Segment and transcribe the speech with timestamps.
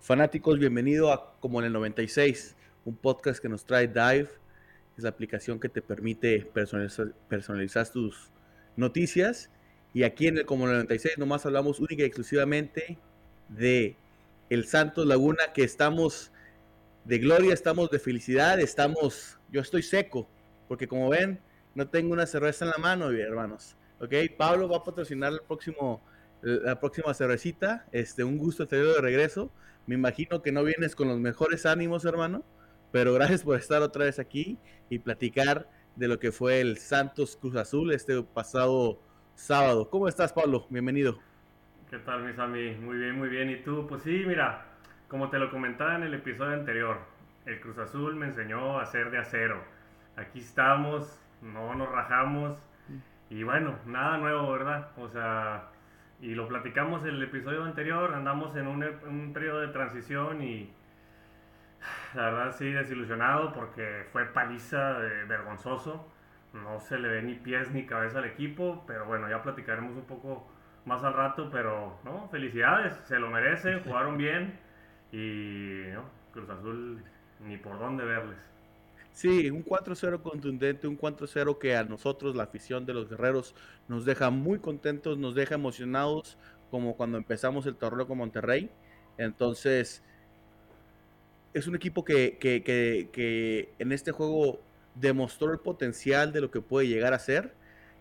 [0.00, 4.30] Fanáticos, bienvenido a Como en el 96, un podcast que nos trae Dive.
[4.96, 8.30] Es la aplicación que te permite personalizar, tus
[8.76, 9.50] noticias.
[9.92, 12.96] Y aquí en el Como en el 96 nomás hablamos única y exclusivamente
[13.50, 13.98] de
[14.50, 16.32] el Santos Laguna, que estamos
[17.04, 20.28] de gloria, estamos de felicidad, estamos, yo estoy seco,
[20.68, 21.40] porque como ven,
[21.74, 23.76] no tengo una cerveza en la mano, hermanos.
[24.00, 26.02] Ok, Pablo va a patrocinar el próximo,
[26.42, 27.86] la próxima cervecita.
[27.92, 29.52] Este, un gusto tenerlo de regreso.
[29.86, 32.44] Me imagino que no vienes con los mejores ánimos, hermano,
[32.92, 37.36] pero gracias por estar otra vez aquí y platicar de lo que fue el Santos
[37.36, 39.00] Cruz Azul este pasado
[39.34, 39.90] sábado.
[39.90, 40.66] ¿Cómo estás, Pablo?
[40.70, 41.29] Bienvenido.
[41.90, 42.78] ¿Qué tal, mis amigos?
[42.78, 43.50] Muy bien, muy bien.
[43.50, 43.84] ¿Y tú?
[43.88, 44.62] Pues sí, mira,
[45.08, 46.98] como te lo comentaba en el episodio anterior,
[47.46, 49.60] el Cruz Azul me enseñó a ser de acero.
[50.14, 52.62] Aquí estamos, no nos rajamos
[53.28, 54.92] y bueno, nada nuevo, ¿verdad?
[54.98, 55.70] O sea,
[56.20, 60.72] y lo platicamos en el episodio anterior, andamos en un, periodo de transición y
[62.14, 64.92] la verdad sí desilusionado porque fue paliza
[65.26, 66.08] vergonzoso.
[66.52, 70.04] No se le ve ni pies ni cabeza al equipo, pero bueno, ya platicaremos un
[70.04, 70.48] poco
[70.84, 74.58] más al rato, pero no, felicidades, se lo merecen, jugaron bien
[75.12, 75.84] y
[76.32, 77.02] Cruz Azul
[77.40, 78.38] ni por dónde verles.
[79.12, 83.54] Sí, un 4-0 contundente, un 4-0 que a nosotros, la afición de los guerreros,
[83.88, 86.38] nos deja muy contentos, nos deja emocionados,
[86.70, 88.70] como cuando empezamos el torneo con Monterrey.
[89.18, 90.02] Entonces,
[91.52, 94.60] es un equipo que, que, que, en este juego
[94.94, 97.54] demostró el potencial de lo que puede llegar a ser.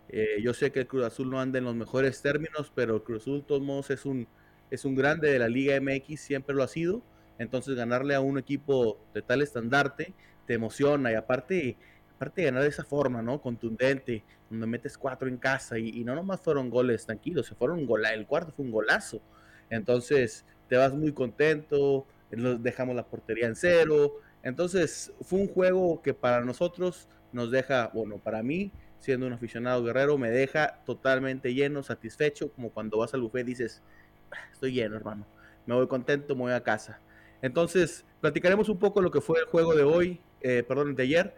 [0.10, 3.04] Eh, yo sé que el Cruz Azul no anda en los mejores términos, pero el
[3.04, 4.28] Cruz Azul, de todos modos, es un,
[4.72, 7.02] es un grande de la Liga MX, siempre lo ha sido.
[7.38, 10.14] Entonces, ganarle a un equipo de tal estandarte
[10.46, 11.78] te emociona y aparte,
[12.16, 13.42] aparte de ganar de esa forma, ¿no?
[13.42, 17.86] Contundente, donde metes cuatro en casa y, no nomás fueron goles tranquilos, se fueron un
[17.86, 19.22] gol, el cuarto fue un golazo.
[19.70, 24.14] Entonces te vas muy contento, dejamos la portería en cero.
[24.44, 29.84] Entonces fue un juego que para nosotros nos deja, bueno, para mí, siendo un aficionado
[29.84, 33.82] guerrero, me deja totalmente lleno, satisfecho, como cuando vas al buffet dices,
[34.32, 35.26] ah, estoy lleno, hermano,
[35.66, 37.00] me voy contento, me voy a casa.
[37.42, 41.36] Entonces, platicaremos un poco lo que fue el juego de hoy, eh, perdón, de ayer,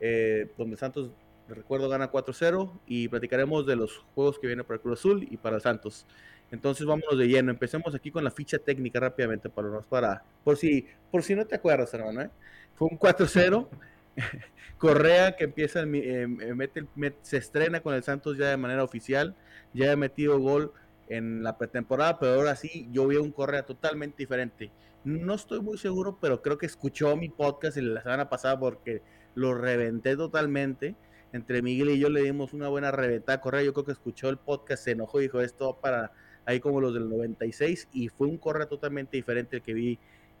[0.00, 1.10] eh, donde Santos,
[1.48, 5.36] recuerdo, gana 4-0 y platicaremos de los juegos que vienen para el Cruz Azul y
[5.36, 6.06] para Santos.
[6.50, 7.50] Entonces vámonos de lleno.
[7.50, 11.54] Empecemos aquí con la ficha técnica rápidamente para para por si por si no te
[11.54, 12.22] acuerdas, hermano.
[12.22, 12.30] ¿eh?
[12.74, 13.68] Fue un 4-0.
[14.78, 16.86] Correa que empieza mete,
[17.22, 19.36] se estrena con el Santos ya de manera oficial,
[19.74, 20.72] ya ha metido gol
[21.08, 24.70] en la pretemporada, pero ahora sí yo vi un Correa totalmente diferente.
[25.04, 29.02] No estoy muy seguro, pero creo que escuchó mi podcast la semana pasada porque
[29.34, 30.96] lo reventé totalmente.
[31.32, 33.62] Entre Miguel y yo le dimos una buena reventada Correa.
[33.62, 36.12] Yo creo que escuchó el podcast, se enojó y dijo esto para
[36.46, 39.98] ahí como los del 96 y fue un Correa totalmente diferente el que vi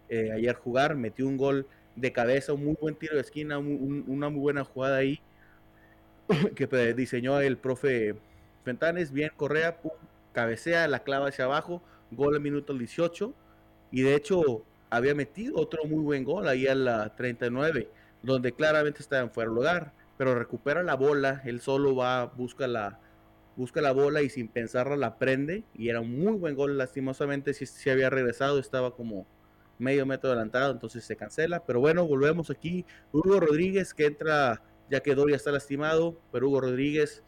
[0.08, 0.96] eh, ayer jugar.
[0.96, 1.66] Metió un gol
[2.00, 5.20] de cabeza, un muy buen tiro de esquina, una muy buena jugada ahí
[6.54, 8.14] que diseñó el profe
[8.64, 9.12] Fentanes.
[9.12, 9.92] Bien, Correa, pum,
[10.32, 13.34] cabecea, la clava hacia abajo, gol al minuto 18
[13.90, 17.88] y de hecho había metido otro muy buen gol ahí a la 39,
[18.22, 22.66] donde claramente estaba en fuera de lugar, pero recupera la bola, él solo va, busca
[22.66, 22.98] la,
[23.56, 27.54] busca la bola y sin pensarla la prende y era un muy buen gol, lastimosamente
[27.54, 29.26] si, si había regresado, estaba como
[29.78, 35.00] medio metro adelantado, entonces se cancela, pero bueno, volvemos aquí, Hugo Rodríguez que entra, ya
[35.00, 37.22] que Doria está lastimado, pero Hugo Rodríguez,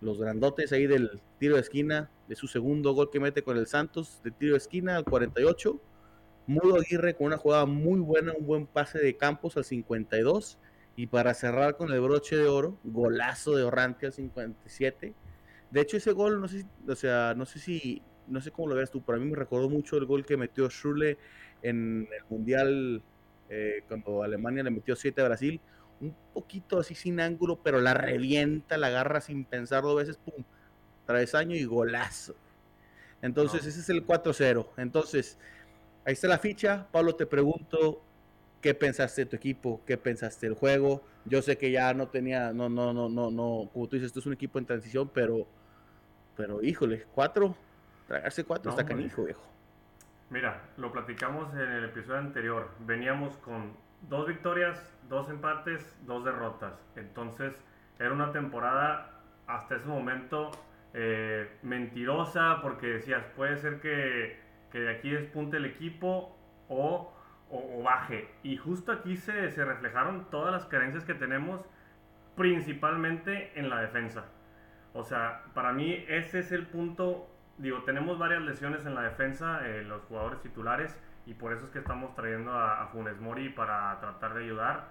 [0.00, 3.66] los grandotes ahí del tiro de esquina, de su segundo gol que mete con el
[3.66, 5.80] Santos, de tiro de esquina al 48,
[6.50, 10.58] Mudo Aguirre con una jugada muy buena, un buen pase de Campos al 52.
[10.96, 15.14] Y para cerrar con el broche de oro, golazo de Orrante al 57.
[15.70, 18.74] De hecho, ese gol, no sé, o sea, no sé si, no sé cómo lo
[18.74, 21.18] ves tú, pero a mí me recordó mucho el gol que metió Schürrle
[21.62, 23.02] en el Mundial
[23.48, 25.60] eh, cuando Alemania le metió 7 a Brasil.
[26.00, 30.44] Un poquito así sin ángulo, pero la revienta, la agarra sin pensar dos veces, pum,
[31.06, 32.34] travesaño y golazo.
[33.20, 34.66] Entonces, ese es el 4-0.
[34.78, 35.38] Entonces,
[36.04, 36.86] Ahí está la ficha.
[36.90, 38.02] Pablo, te pregunto,
[38.60, 39.82] ¿qué pensaste de tu equipo?
[39.86, 41.02] ¿Qué pensaste del juego?
[41.24, 44.20] Yo sé que ya no tenía, no, no, no, no, no, como tú dices, esto
[44.20, 45.46] es un equipo en transición, pero,
[46.36, 47.54] pero híjole, cuatro,
[48.06, 49.42] tragarse cuatro está canijo, viejo.
[50.30, 52.70] Mira, lo platicamos en el episodio anterior.
[52.80, 56.74] Veníamos con dos victorias, dos empates, dos derrotas.
[56.96, 57.54] Entonces,
[57.98, 60.50] era una temporada hasta ese momento
[60.94, 66.36] eh, mentirosa porque decías, puede ser que que de aquí despunte el equipo
[66.68, 67.12] o,
[67.50, 68.28] o, baje.
[68.42, 71.64] Y justo aquí se, se reflejaron todas las carencias que tenemos,
[72.36, 74.24] principalmente en la defensa.
[74.92, 77.29] O sea, para mí ese es el punto,
[77.60, 81.70] digo, tenemos varias lesiones en la defensa, eh, los jugadores titulares, y por eso es
[81.70, 84.88] que estamos trayendo a, a, Funes Mori para tratar de ayudar,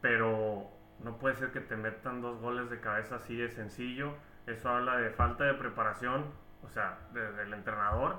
[0.00, 0.68] pero
[1.02, 4.14] no puede ser que te metan dos goles de cabeza así de sencillo,
[4.46, 6.24] eso habla de falta de preparación,
[6.62, 8.16] o sea, desde el entrenador,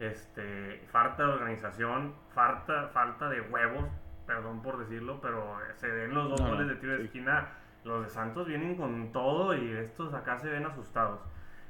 [0.00, 3.84] este, falta de organización, falta, falta de huevos,
[4.26, 7.48] perdón por decirlo, pero se ven los dos goles de tiro de esquina.
[7.84, 11.20] Los de Santos vienen con todo y estos acá se ven asustados.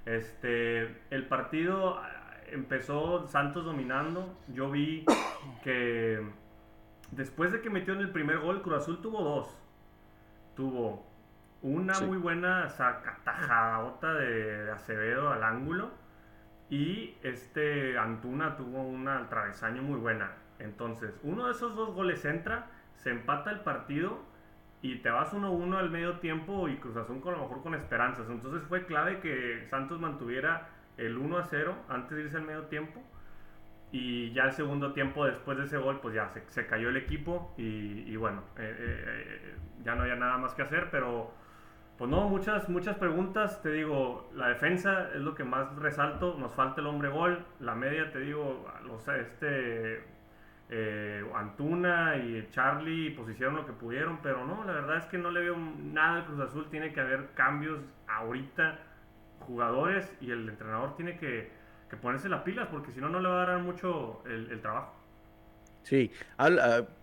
[0.06, 4.36] Este, el partido ah, empezó Santos dominando.
[4.48, 5.04] Yo vi
[5.62, 6.24] que
[7.10, 9.56] después de que metió en el primer gol, Cruz Azul tuvo dos.
[10.56, 11.06] Tuvo
[11.62, 12.68] una muy buena
[13.24, 15.90] tajadota de, de, Acevedo al ángulo
[16.70, 20.32] y este Antuna tuvo una travesaño muy buena.
[20.58, 22.66] Entonces, uno de esos dos goles entra,
[22.96, 24.29] se empata el partido
[24.82, 27.74] y te vas 1-1 al medio tiempo y Cruz Azul con, a lo mejor con
[27.74, 28.28] esperanzas.
[28.30, 33.02] Entonces fue clave que Santos mantuviera el 1-0 antes de irse al medio tiempo.
[33.92, 36.96] Y ya el segundo tiempo, después de ese gol, pues ya se, se cayó el
[36.96, 41.32] equipo y, bueno, eh, eh, eh, ya no había nada más que hacer, pero
[41.98, 46.54] pues no, muchas, muchas preguntas, te digo, la defensa es lo que más resalto, nos
[46.54, 50.04] falta el hombre gol, la media, te digo, los, este,
[50.72, 55.18] eh, Antuna y Charlie pues hicieron lo que pudieron, pero no, la verdad es que
[55.18, 58.78] no le veo nada al Cruz Azul, tiene que haber cambios ahorita,
[59.40, 61.50] jugadores y el entrenador tiene que,
[62.00, 64.94] ponerse las pilas porque si no, no le va a dar mucho el, trabajo.
[65.82, 66.12] Sí,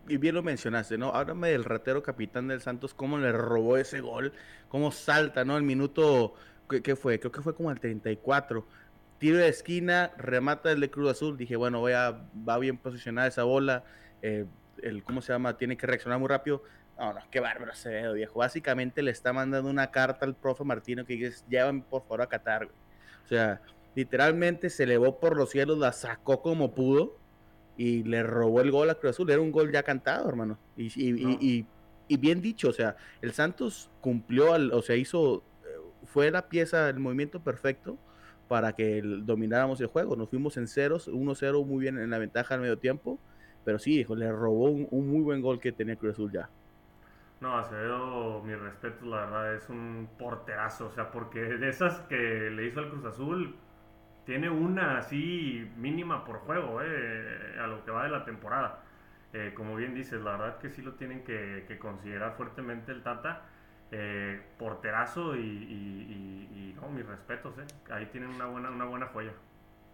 [0.07, 1.13] y bien lo mencionaste, ¿no?
[1.13, 4.31] Háblame del ratero capitán del Santos, cómo le robó ese gol,
[4.69, 5.57] cómo salta, ¿no?
[5.57, 6.35] El minuto,
[6.69, 7.19] ¿qué, qué fue?
[7.19, 8.65] Creo que fue como el 34
[9.17, 11.37] tiro de esquina, remata el de Cruz Azul.
[11.37, 13.83] Dije, bueno, voy a, va bien posicionada esa bola.
[14.21, 14.45] Eh,
[14.81, 15.57] el, ¿Cómo se llama?
[15.57, 16.63] Tiene que reaccionar muy rápido.
[16.97, 18.39] No, no, qué bárbaro se ve, viejo.
[18.39, 22.27] Básicamente le está mandando una carta al profe Martino que dice, llévame por favor a
[22.27, 22.69] Qatar,
[23.23, 23.61] O sea,
[23.95, 27.17] literalmente se elevó por los cielos, la sacó como pudo
[27.77, 29.29] y le robó el gol a Cruz Azul.
[29.29, 30.57] Era un gol ya cantado, hermano.
[30.75, 31.65] Y, y,
[32.07, 36.89] y, bien dicho, o sea, el Santos cumplió, o sea, hizo, eh, fue la pieza,
[36.89, 37.99] el movimiento perfecto
[38.47, 40.15] para que domináramos el juego.
[40.15, 43.19] Nos fuimos en ceros, 1-0 muy bien en la ventaja al medio tiempo,
[43.63, 46.49] pero sí, hijo, le robó un, muy buen gol que tenía Cruz Azul ya.
[47.39, 52.49] No, Acevedo, mi respeto, la verdad, es un porterazo, o sea, porque de esas que
[52.49, 53.55] le hizo al Cruz Azul,
[54.25, 58.83] tiene una así mínima por juego, eh, a lo que va de la temporada.
[59.33, 63.03] Eh, como bien dices, la verdad que sí lo tienen que, que considerar fuertemente el
[63.03, 63.43] Tata
[63.91, 67.91] eh, porterazo y, no, mis respetos, eh.
[67.91, 69.31] ahí tienen una buena, una buena joya.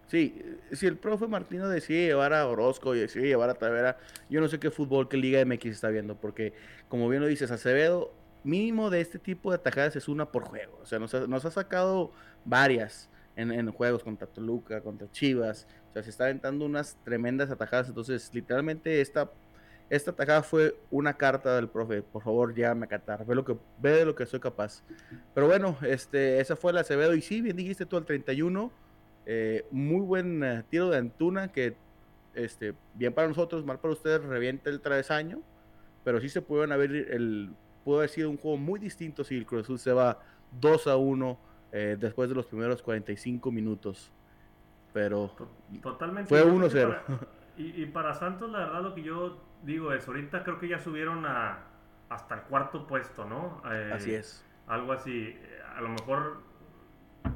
[0.06, 0.42] Sí,
[0.72, 3.96] si el profe Martino decide llevar a Orozco y decide llevar a Tavera,
[4.28, 6.52] yo no sé qué fútbol, qué Liga MX está viendo, porque
[6.88, 8.12] como bien lo dices, Acevedo,
[8.42, 10.78] mínimo de este tipo de atajadas es una por juego.
[10.82, 12.12] O sea, nos ha, nos ha sacado
[12.44, 15.66] varias en, en, juegos contra Toluca, contra Chivas.
[15.90, 17.88] O sea, se está aventando unas tremendas atajadas.
[17.88, 19.30] Entonces, literalmente, esta
[19.90, 23.56] esta atacada fue una carta del profe, por favor, llévame a Qatar, ve, lo que,
[23.78, 24.82] ve de lo que soy capaz.
[25.34, 28.72] Pero bueno, este, esa fue la Acevedo, y sí, bien dijiste tú el 31,
[29.26, 31.76] eh, muy buen eh, tiro de Antuna, que
[32.34, 35.42] este, bien para nosotros, mal para ustedes, revienta el travesaño,
[36.02, 39.46] pero sí se pueden haber, el, pudo haber sido un juego muy distinto si el
[39.46, 40.18] Cruz Azul se va
[40.60, 41.38] 2 a 1
[41.72, 44.12] eh, después de los primeros 45 minutos.
[44.92, 45.34] Pero
[45.82, 46.98] Totalmente fue 1-0.
[47.56, 50.78] Y, y, para Santos, la verdad, lo que yo digo es, ahorita creo que ya
[50.78, 51.58] subieron a,
[52.08, 53.62] hasta el cuarto puesto, ¿no?
[53.70, 54.46] Eh, así es.
[54.66, 55.36] Algo así.
[55.76, 56.42] A lo mejor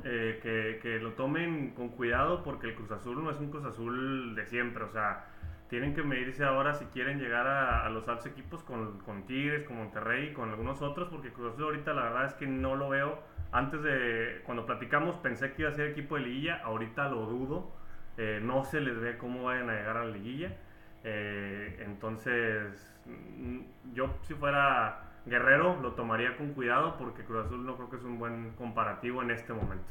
[0.04, 3.64] eh, que, que, lo tomen con cuidado porque el Cruz Azul no es un Cruz
[3.64, 5.26] Azul de siempre, o sea,
[5.68, 9.66] tienen que medirse ahora si quieren llegar a, a los altos equipos con, con, Tigres,
[9.66, 12.88] con Monterrey, con algunos otros, porque Cruz Azul ahorita la verdad es que no lo
[12.88, 13.18] veo.
[13.50, 17.72] Antes de, cuando platicamos pensé que iba a ser equipo de liguilla, ahorita lo dudo,
[18.16, 20.56] eh, no se les ve cómo vayan a llegar a la liguilla.
[21.04, 22.72] Eh, entonces,
[23.06, 23.60] mm,
[23.94, 28.02] yo si fuera Guerrero lo tomaría con cuidado porque Cruz Azul no creo que es
[28.02, 29.86] un buen comparativo en este momento.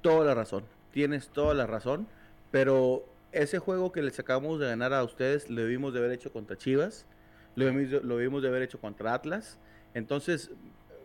[0.00, 2.06] Toda la razón, tienes toda la razón,
[2.50, 6.32] pero ese juego que les acabamos de ganar a ustedes lo debimos de haber hecho
[6.32, 7.06] contra Chivas,
[7.54, 9.58] lo debimos, lo debimos de haber hecho contra Atlas,
[9.94, 10.50] entonces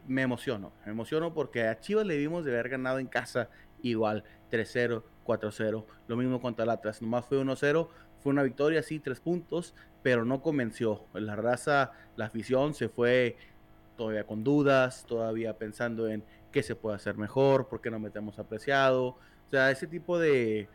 [0.07, 3.49] me emociono, me emociono porque a Chivas le debimos de haber ganado en casa
[3.81, 7.87] igual, 3-0, 4-0, lo mismo contra el Atlas, nomás fue 1-0,
[8.21, 9.73] fue una victoria, sí, tres puntos,
[10.03, 11.05] pero no convenció.
[11.13, 13.37] La raza, la afición se fue
[13.97, 18.39] todavía con dudas, todavía pensando en qué se puede hacer mejor, por qué no metemos
[18.39, 19.05] apreciado.
[19.07, 20.67] O sea, ese tipo de,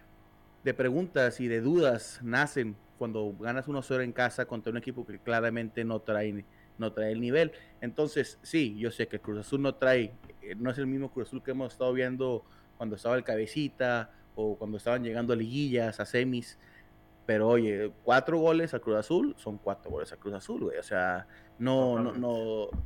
[0.64, 5.18] de preguntas y de dudas nacen cuando ganas 1-0 en casa contra un equipo que
[5.18, 6.44] claramente no trae,
[6.78, 7.52] no trae el nivel.
[7.80, 11.28] Entonces, sí, yo sé que Cruz Azul no trae, eh, no es el mismo Cruz
[11.28, 12.44] Azul que hemos estado viendo
[12.76, 16.58] cuando estaba el cabecita o cuando estaban llegando a liguillas, a semis.
[17.26, 20.78] Pero oye, cuatro goles a Cruz Azul son cuatro goles a Cruz Azul, güey.
[20.78, 21.26] O sea,
[21.58, 22.30] no, no, no,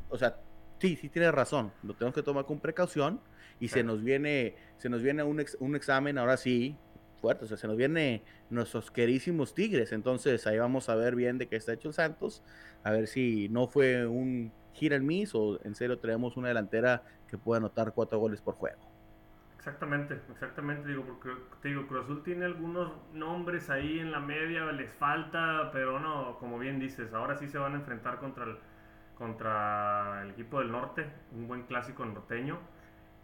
[0.09, 0.41] o sea,
[0.79, 1.73] sí, sí tienes razón.
[1.83, 3.21] Lo tenemos que tomar con precaución
[3.61, 6.77] y se nos viene, se nos viene un, un examen ahora sí,
[7.21, 7.45] fuerte.
[7.45, 9.93] O sea, se nos viene nuestros querísimos Tigres.
[9.93, 12.43] Entonces ahí vamos a ver bien de qué está hecho el Santos.
[12.83, 17.03] A ver si no fue un gira el mis o en serio tenemos una delantera
[17.29, 18.90] que pueda anotar cuatro goles por juego.
[19.61, 20.89] Exactamente, exactamente.
[20.89, 21.29] Digo, porque
[21.61, 26.39] te digo, Cruz Azul tiene algunos nombres ahí en la media, les falta, pero no,
[26.39, 28.57] como bien dices, ahora sí se van a enfrentar contra el,
[29.19, 32.59] contra el equipo del norte, un buen clásico norteño,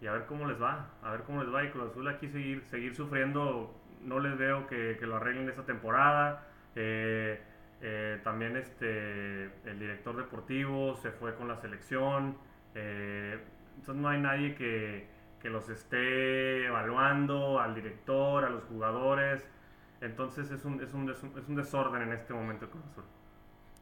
[0.03, 1.65] y a ver cómo les va, a ver cómo les va.
[1.65, 6.49] Y Cruz Azul aquí seguir, seguir sufriendo, no les veo que, lo arreglen esta temporada.
[6.75, 7.41] Eh,
[7.81, 12.37] eh, también este, el director deportivo se fue con la selección,
[12.75, 13.39] eh,
[13.77, 19.45] entonces no hay nadie que que los esté evaluando, al director, a los jugadores.
[20.01, 23.05] Entonces es un, es un, es un, desorden en este momento con Azul.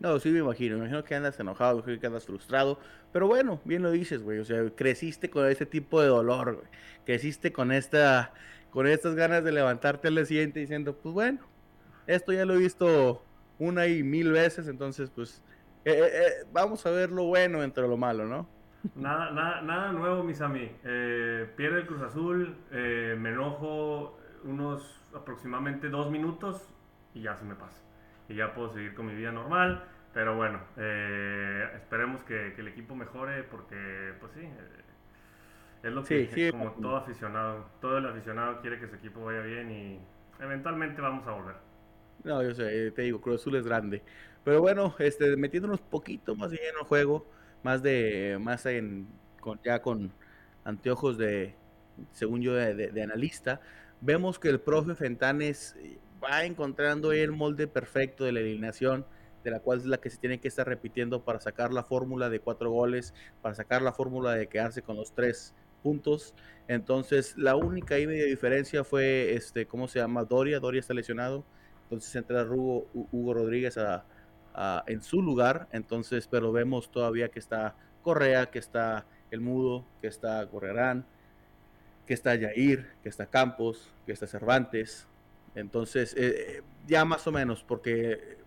[0.00, 2.78] No, sí me imagino, me imagino que andas enojado, me que andas frustrado,
[3.12, 6.66] pero bueno, bien lo dices, güey, o sea, creciste con ese tipo de dolor, güey.
[7.06, 8.32] creciste con esta,
[8.70, 11.40] con estas ganas de levantarte al siguiente diciendo, pues bueno,
[12.06, 13.24] esto ya lo he visto
[13.58, 15.42] una y mil veces, entonces pues
[15.84, 18.48] eh, eh, eh, vamos a ver lo bueno entre lo malo, ¿no?
[18.94, 20.74] Nada, nada, nada nuevo, mis amigos.
[20.84, 26.68] Eh, pierde el Cruz Azul, eh, me enojo unos aproximadamente dos minutos
[27.14, 27.82] y ya se me pasa.
[28.28, 29.84] Y ya puedo seguir con mi vida normal.
[30.12, 34.48] Pero bueno, eh, esperemos que, el equipo mejore porque, pues sí,
[35.82, 39.70] es lo que, como todo aficionado, todo el aficionado quiere que su equipo vaya bien
[39.72, 40.00] y
[40.40, 41.56] eventualmente vamos a volver.
[42.22, 44.02] No, yo sé, te digo, Cruz Azul es grande.
[44.44, 47.26] Pero bueno, este, metiéndonos poquito más bien al juego
[47.64, 49.08] más de, más en,
[49.40, 50.12] con, ya con
[50.62, 51.56] anteojos de,
[52.12, 53.60] según yo, de, analista,
[54.00, 59.04] vemos que el profe Fentanes eh, va encontrando el molde perfecto de la eliminación,
[59.42, 62.30] de la cual es la que se tiene que estar repitiendo para sacar la fórmula
[62.30, 66.34] de cuatro goles, para sacar la fórmula de quedarse con los tres puntos.
[66.68, 70.24] Entonces, la única y media diferencia fue, este, ¿cómo se llama?
[70.24, 71.44] Doria, Doria está lesionado.
[71.84, 74.06] Entonces entra Hugo, Hugo Rodríguez a,
[74.86, 75.68] en su lugar.
[75.72, 81.04] Entonces, pero vemos todavía que está Correa, que está El Mudo, que está Correrán,
[82.06, 85.06] que está Yair, que está Campos, que está Cervantes.
[85.54, 88.38] Entonces, eh, ya más o menos, porque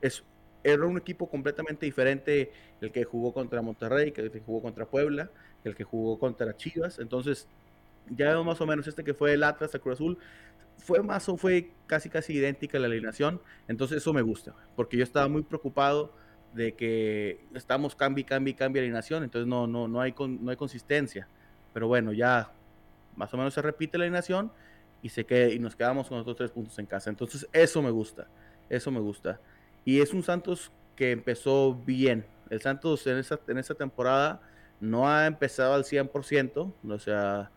[0.00, 0.24] es,
[0.64, 4.86] era un equipo completamente diferente el que jugó contra Monterrey, que el que jugó contra
[4.86, 5.30] Puebla,
[5.64, 6.98] el que jugó contra Chivas.
[6.98, 7.46] Entonces,
[8.10, 10.18] ya más o menos este que fue el Atlas a Cruz Azul,
[10.78, 15.04] fue más o fue casi casi idéntica la alineación, entonces eso me gusta, porque yo
[15.04, 16.12] estaba muy preocupado
[16.52, 21.28] de que estamos cambio, cambio, cambio alineación, entonces no, no, no, hay, no hay consistencia,
[21.72, 22.50] pero bueno, ya
[23.14, 24.50] más o menos se repite la alineación
[25.02, 27.90] y, se queda, y nos quedamos con otros tres puntos en casa, entonces eso me
[27.90, 28.26] gusta,
[28.68, 29.40] eso me gusta.
[29.84, 34.40] Y es un Santos que empezó bien, el Santos en esta, en esta temporada
[34.80, 37.50] no ha empezado al 100%, o sea,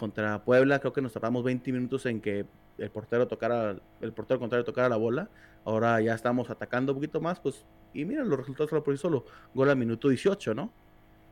[0.00, 2.46] contra Puebla creo que nos tardamos 20 minutos en que
[2.78, 5.28] el portero tocara, el portero contrario tocara la bola.
[5.64, 9.26] Ahora ya estamos atacando un poquito más, pues, y miren los resultados por sí solo.
[9.54, 10.72] Gol al minuto 18, ¿no?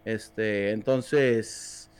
[0.04, 1.90] Este, entonces,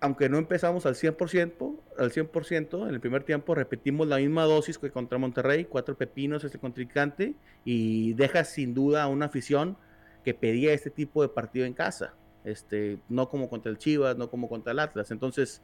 [0.00, 4.76] aunque no empezamos al 100%, al 100%, en el primer tiempo repetimos la misma dosis
[4.78, 7.34] que contra Monterrey, cuatro pepinos este contrincante,
[7.64, 9.76] y deja sin duda a una afición
[10.24, 12.14] que pedía este tipo de partido en casa
[12.46, 15.10] este, no como contra el Chivas, no como contra el Atlas.
[15.10, 15.60] Entonces,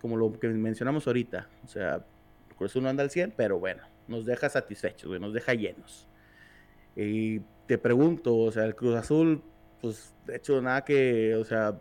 [0.00, 2.04] como lo que mencionamos ahorita, o sea,
[2.56, 6.08] Cruz Azul no anda al 100, pero bueno, nos deja satisfechos, nos deja llenos.
[6.96, 9.42] Y te pregunto, o sea, el Cruz Azul,
[9.80, 11.78] pues de hecho nada que, o sea,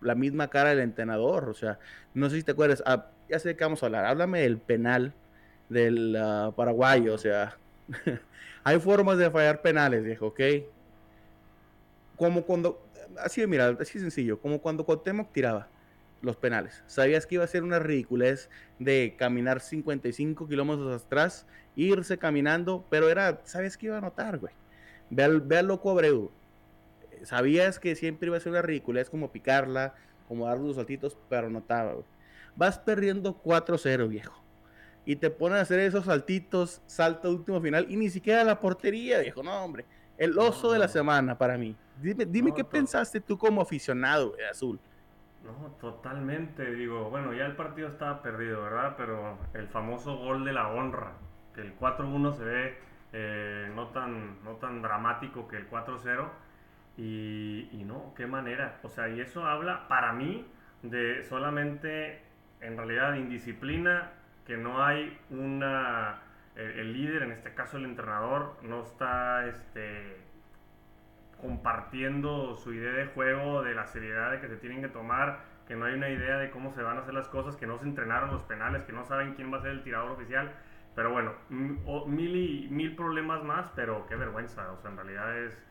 [0.00, 1.78] la misma cara del entrenador, o sea,
[2.14, 4.58] no sé si te acuerdas, ah, ya sé de qué vamos a hablar, háblame del
[4.58, 5.12] penal
[5.68, 7.56] del uh, paraguayo, o sea,
[8.64, 10.40] hay formas de fallar penales, viejo, ¿ok?
[12.16, 12.82] Como cuando,
[13.18, 15.68] así, mira, así sencillo, como cuando Cuauhtémoc tiraba
[16.22, 16.82] los penales.
[16.86, 23.08] Sabías que iba a ser una ridiculez de caminar 55 kilómetros atrás, irse caminando, pero
[23.08, 24.52] era, sabes que iba a notar, güey.
[25.10, 26.30] Ve al, ve al loco Abreu.
[27.22, 29.94] Sabías que siempre iba a ser una ridiculez como picarla,
[30.28, 32.06] como dar los saltitos, pero notaba, güey.
[32.56, 34.42] Vas perdiendo 4-0, viejo.
[35.04, 39.18] Y te ponen a hacer esos saltitos, salto último final, y ni siquiera la portería,
[39.20, 39.42] viejo.
[39.42, 39.84] No, hombre.
[40.18, 41.74] El oso de la semana para mí.
[42.00, 44.80] Dime, dime qué pensaste tú como aficionado de azul.
[45.44, 46.74] No, totalmente.
[46.74, 48.94] Digo, bueno, ya el partido estaba perdido, ¿verdad?
[48.96, 51.12] Pero el famoso gol de la honra,
[51.54, 52.78] que el 4-1 se ve
[53.12, 56.28] eh, no, tan, no tan dramático que el 4-0.
[56.96, 58.78] Y, y, no, qué manera.
[58.82, 60.46] O sea, y eso habla para mí
[60.82, 62.22] de solamente,
[62.60, 64.12] en realidad, indisciplina,
[64.46, 66.22] que no hay una...
[66.56, 70.18] El, líder, en este caso el entrenador, no está este,
[71.40, 75.76] compartiendo su idea de juego, de la seriedad de que se tienen que tomar, que
[75.76, 77.84] no hay una idea de cómo se van a hacer las cosas, que no se
[77.84, 80.52] entrenaron los penales, que no saben quién va a ser el tirador oficial.
[80.94, 84.70] Pero bueno, mil y mil problemas más, pero qué vergüenza.
[84.72, 85.62] O sea, en realidad es,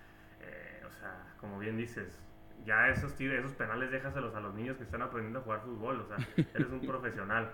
[0.42, 2.24] eh, o sea, como bien dices,
[2.66, 6.02] ya esos, esos penales déjaselos a los niños que están aprendiendo a jugar fútbol.
[6.02, 6.18] O sea,
[6.54, 7.52] eres un profesional.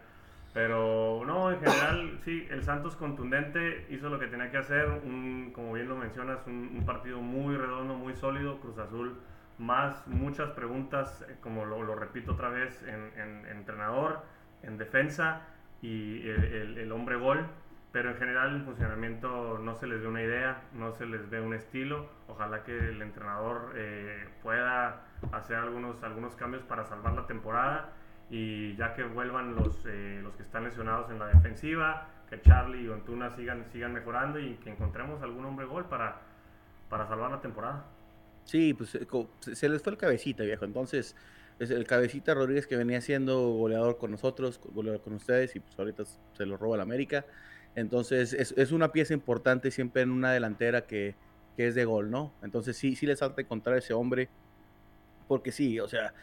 [0.56, 4.88] Pero no, en general, sí, el Santos contundente hizo lo que tenía que hacer.
[5.04, 8.62] Un, como bien lo mencionas, un, partido muy redondo, muy sólido.
[8.62, 9.18] Cruz Azul,
[9.58, 14.22] más muchas preguntas, eh, como lo, repito otra vez, en, entrenador,
[14.64, 15.42] en defensa
[15.82, 17.46] y el, hombre gol.
[17.92, 21.42] Pero en general, el funcionamiento no se les ve una idea, no se les ve
[21.42, 22.08] un estilo.
[22.30, 25.02] Ojalá que el entrenador eh, pueda
[25.34, 27.92] hacer algunos, algunos cambios para salvar la temporada
[28.30, 32.84] y ya que vuelvan los, eh, los que están lesionados en la defensiva, que Charlie
[32.84, 36.22] y Ontuna sigan, sigan mejorando y que encontremos algún hombre gol para,
[36.90, 37.86] para salvar la temporada.
[38.46, 39.08] Sí, pues eh,
[39.40, 40.66] se les fue el cabecita, viejo.
[40.66, 41.16] Entonces,
[41.60, 45.78] es el cabecita Rodríguez que venía siendo goleador con nosotros, goleador con ustedes, y pues
[45.78, 46.04] ahorita
[46.34, 47.26] se lo roba la América.
[47.76, 51.16] Entonces, es, es, una pieza importante siempre en una delantera que,
[51.58, 52.34] que, es de gol, ¿no?
[52.42, 54.30] Entonces, sí, sí les falta encontrar ese hombre,
[55.28, 56.14] porque sí, o sea,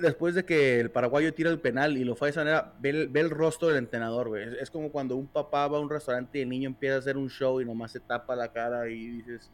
[0.00, 3.08] después de que el paraguayo tira el penal y lo fue de esa manera, ve
[3.14, 4.56] el, rostro del entrenador, güey.
[4.60, 7.16] Es, como cuando un papá va a un restaurante y el niño empieza a hacer
[7.16, 9.50] un show y nomás se tapa la cara y dices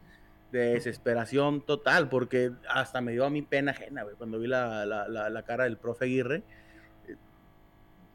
[0.51, 4.85] de desesperación total, porque hasta me dio a mi pena ajena, güey, cuando vi la,
[4.85, 6.43] la, cara del profe Aguirre.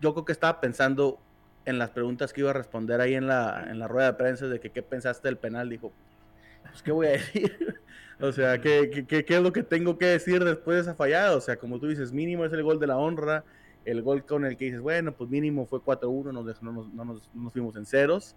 [0.00, 1.18] Yo creo que estaba pensando
[1.66, 4.46] en las preguntas que iba a responder ahí en la, en la rueda de prensa
[4.46, 5.68] de que qué pensaste del penal.
[5.68, 5.92] Dijo,
[6.62, 7.80] pues, ¿qué voy a decir?
[8.20, 11.36] o sea, ¿qué, ¿qué, qué, es lo que tengo que decir después de esa fallada?
[11.36, 13.44] O sea, como tú dices, mínimo es el gol de la honra,
[13.84, 17.52] el gol con el que dices, bueno, pues mínimo fue 4-1, no, nos, no, nos,
[17.52, 18.36] fuimos en ceros,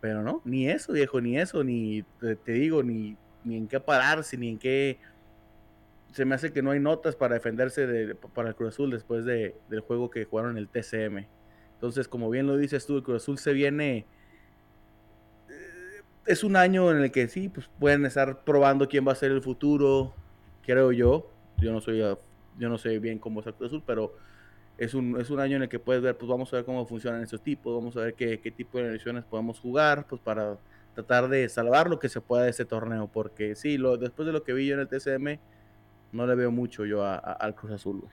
[0.00, 4.36] pero no, ni eso, viejo, ni eso, ni te, digo, ni, ni en qué pararse,
[4.36, 4.98] ni en qué...
[6.12, 9.26] Se me hace que no hay notas para defenderse de, para el Cruz Azul después
[9.26, 11.26] de, del juego que jugaron el TCM.
[11.74, 14.06] Entonces, como bien lo dices tú, el Cruz Azul se viene
[16.28, 19.32] es un año en el que sí, pues pueden estar probando quién va a ser
[19.32, 20.12] el futuro,
[20.62, 21.30] creo yo.
[21.56, 24.14] Yo no soy, yo no sé bien cómo es el Cruz Azul, pero
[24.76, 26.84] es un, es un año en el que puedes ver, pues vamos a ver cómo
[26.84, 30.58] funcionan estos tipos, vamos a ver qué, qué tipo de elecciones podemos jugar, pues para
[30.94, 34.32] tratar de salvar lo que se pueda de este torneo, porque sí, lo, después de
[34.32, 35.40] lo que vi yo en el TCM,
[36.12, 38.04] no le veo mucho yo al Cruz Azul.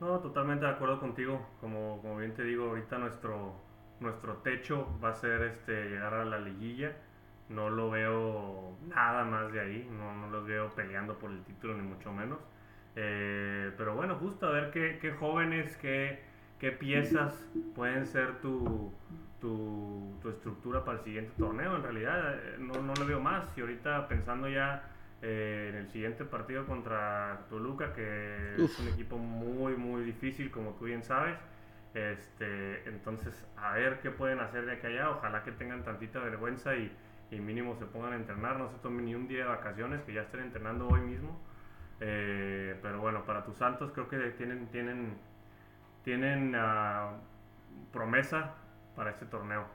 [0.00, 1.40] No, totalmente de acuerdo contigo.
[1.60, 3.54] Como, como bien te digo, ahorita nuestro,
[4.00, 6.96] nuestro techo va a ser este, llegar a la liguilla
[7.54, 11.74] no lo veo nada más de ahí, no, no los veo peleando por el título
[11.74, 12.38] ni mucho menos.
[12.96, 16.20] Eh, pero bueno, justo a ver qué, qué jóvenes, qué,
[16.58, 17.32] qué, piezas
[17.74, 18.92] pueden ser tu,
[19.40, 21.76] tu, tu, estructura para el siguiente torneo.
[21.76, 23.56] En realidad eh, no, no lo veo más.
[23.56, 24.84] Y ahorita pensando ya
[25.22, 30.72] eh, en el siguiente partido contra Toluca, que es un equipo muy, muy difícil, como
[30.72, 31.38] tú bien sabes.
[31.94, 35.10] Este, entonces, a ver qué pueden hacer de acá allá.
[35.10, 36.90] Ojalá que tengan tantita vergüenza y,
[37.32, 40.12] y mínimo se pongan a entrenar, no se tomen ni un día de vacaciones, que
[40.12, 41.40] ya estén entrenando hoy mismo.
[42.00, 45.14] Eh, pero bueno, para tus Santos creo que tienen, tienen,
[46.04, 47.16] tienen uh,
[47.92, 48.54] promesa
[48.94, 49.66] para este torneo.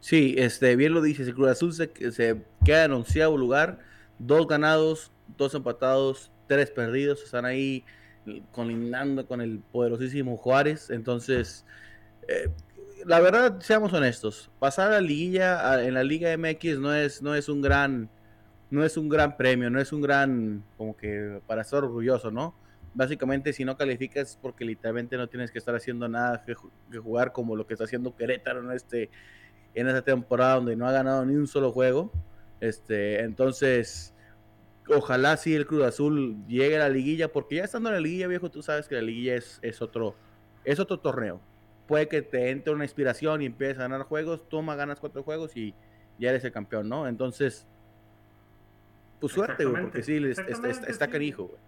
[0.00, 3.80] Sí, este, bien lo dices, el Cruz Azul se, se queda en onceavo lugar,
[4.18, 7.84] dos ganados, dos empatados, tres perdidos, están ahí
[8.52, 11.64] colindando con el poderosísimo Juárez, entonces
[12.28, 12.50] eh,
[13.06, 17.36] la verdad, seamos honestos, pasar a la liguilla en la Liga MX no es, no
[17.36, 18.10] es un gran
[18.68, 22.56] no es un gran premio, no es un gran como que para estar orgulloso, ¿no?
[22.94, 26.54] Básicamente si no calificas es porque literalmente no tienes que estar haciendo nada que,
[26.98, 29.10] jugar como lo que está haciendo Querétaro en este
[29.74, 32.10] en esta temporada donde no ha ganado ni un solo juego.
[32.60, 34.14] Este, entonces
[34.88, 38.26] ojalá si el Cruz Azul llegue a la liguilla porque ya estando en la liguilla,
[38.26, 40.16] viejo, tú sabes que la liguilla es, es otro
[40.64, 41.40] es otro torneo
[41.86, 45.56] puede que te entre una inspiración y empieces a ganar juegos, toma, ganas cuatro juegos
[45.56, 45.74] y
[46.18, 47.06] ya eres el campeón, ¿no?
[47.06, 47.66] Entonces,
[49.20, 51.58] pues suerte, güey, porque sí, está, está, canijo, güey.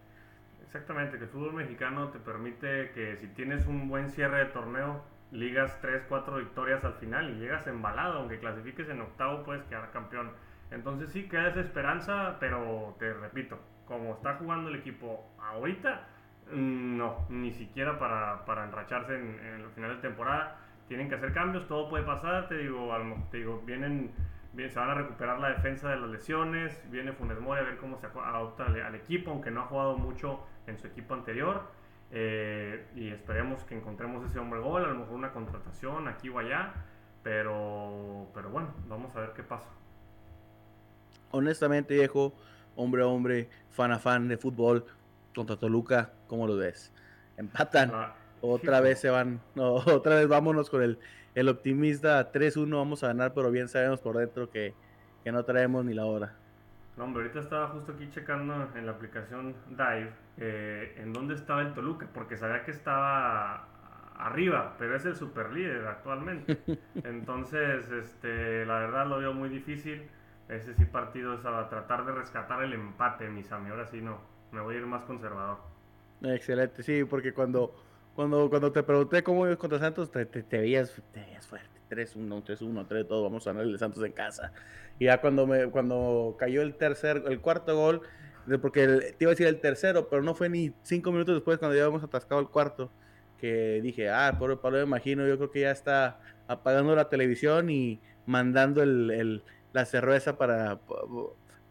[0.64, 5.02] Exactamente, que el fútbol mexicano te permite que si tienes un buen cierre de torneo,
[5.32, 9.90] ligas 3, 4 victorias al final y llegas embalado, aunque clasifiques en octavo, puedes quedar
[9.92, 10.30] campeón.
[10.70, 16.06] Entonces sí, queda esa esperanza, pero te repito, como está jugando el equipo ahorita,
[16.52, 20.56] no, ni siquiera para, para enracharse en, en, el final de temporada.
[20.86, 22.48] Tienen que hacer cambios, todo puede pasar.
[22.48, 22.90] Te digo,
[23.30, 24.10] te digo vienen,
[24.56, 26.82] se van a recuperar la defensa de las lesiones.
[26.90, 30.40] Viene Funes Mori a ver cómo se adopta al, equipo, aunque no ha jugado mucho
[30.66, 31.62] en su equipo anterior.
[32.10, 36.38] Eh, y esperemos que encontremos ese hombre gol, a lo mejor una contratación aquí o
[36.38, 36.72] allá.
[37.22, 39.68] Pero, pero bueno, vamos a ver qué pasa.
[41.30, 42.32] Honestamente, viejo,
[42.74, 44.86] hombre a hombre, fan a fan de fútbol,
[45.34, 46.92] contra Toluca, ¿cómo lo ves?
[47.36, 47.90] Empatan.
[47.92, 50.98] Ah, otra vez se van, no, otra vez vámonos con el,
[51.34, 54.74] el optimista 3-1, vamos a ganar, pero bien sabemos por dentro que,
[55.24, 56.34] que no traemos ni la hora.
[56.96, 61.62] No, hombre, ahorita estaba justo aquí checando en la aplicación Dive eh, en dónde estaba
[61.62, 63.68] el Toluca, porque sabía que estaba
[64.16, 66.58] arriba, pero es el super líder actualmente.
[67.04, 70.08] Entonces, este, la verdad lo veo muy difícil.
[70.48, 73.78] Ese sí partido es a tratar de rescatar el empate, mis amigos.
[73.78, 74.18] Ahora sí no,
[74.50, 75.58] me voy a ir más conservador.
[76.22, 77.74] Excelente, sí, porque cuando,
[78.14, 81.68] cuando, cuando te pregunté cómo ibas contra Santos, te, te, veías, te veías fuerte.
[81.90, 84.52] 3-1, 3-1, 3-2, vamos a ganar el Santos en casa.
[84.98, 88.02] Y ya cuando, me, cuando cayó el tercer, el cuarto gol,
[88.60, 91.76] porque te iba a decir el tercero, pero no fue ni cinco minutos después cuando
[91.76, 92.90] ya habíamos atascado el cuarto,
[93.38, 97.70] que dije, ah, por Pablo me imagino, yo creo que ya está apagando la televisión
[97.70, 100.80] y mandando el, el, la cerveza para,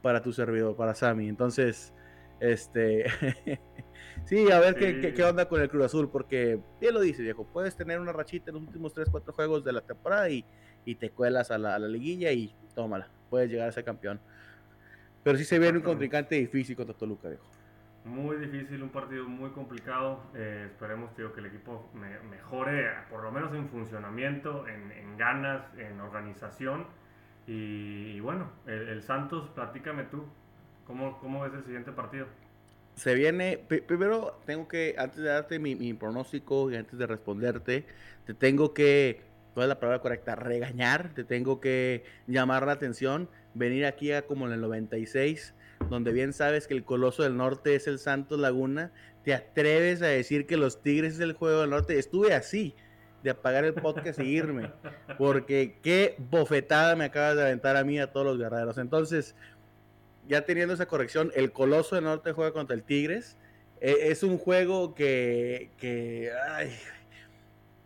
[0.02, 1.28] para tu servidor, para Sammy.
[1.28, 1.94] Entonces,
[2.40, 3.06] este,
[4.26, 7.46] sí, a ver Qué, qué, onda con el Cruz Azul, porque bien lo dice, viejo,
[7.46, 10.46] puedes tener una rachita en los últimos 3, 4 juegos de la temporada y,
[10.86, 14.20] y te cuelas a la, a la, liguilla y tómala, puedes llegar a ser campeón.
[15.24, 17.46] Pero sí se viene un contrincante difícil contra Toluca, viejo.
[18.06, 20.22] Muy difícil, un partido muy complicado.
[20.34, 21.90] Eh, esperemos tío, que el equipo
[22.30, 26.86] mejore, por lo menos en funcionamiento, en, en ganas, en organización.
[27.48, 30.26] Y, bueno, el, el Santos, platícame tú,
[30.88, 32.26] ¿Cómo, ¿Cómo ves el siguiente partido?
[32.96, 37.86] Se viene, primero tengo que, antes de darte mi, pronóstico y antes de responderte,
[38.26, 39.22] te tengo que,
[39.54, 40.36] ¿cuál es la palabra correcta?
[40.36, 45.54] Regañar, te tengo que llamar la atención, venir aquí a como en el 96,
[45.92, 48.92] donde bien sabes que el Coloso del Norte es el Santos Laguna,
[49.24, 52.00] te atreves a decir que los Tigres es el juego del norte.
[52.00, 52.76] Estuve así
[53.24, 54.72] de apagar el podcast y irme,
[55.18, 58.78] porque qué bofetada me acabas de aventar a mí a todos los guerreros.
[58.78, 59.36] Entonces,
[60.28, 63.38] ya teniendo esa corrección, el Coloso del Norte juega contra el Tigres.
[63.82, 66.72] E, es un juego que, que ay,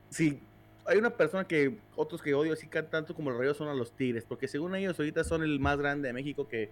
[0.10, 0.39] si
[0.86, 3.91] hay una persona que otros que odio así tanto como los Rayos son a los
[3.93, 6.69] Tigres, porque según ellos ahorita son el más grande de México que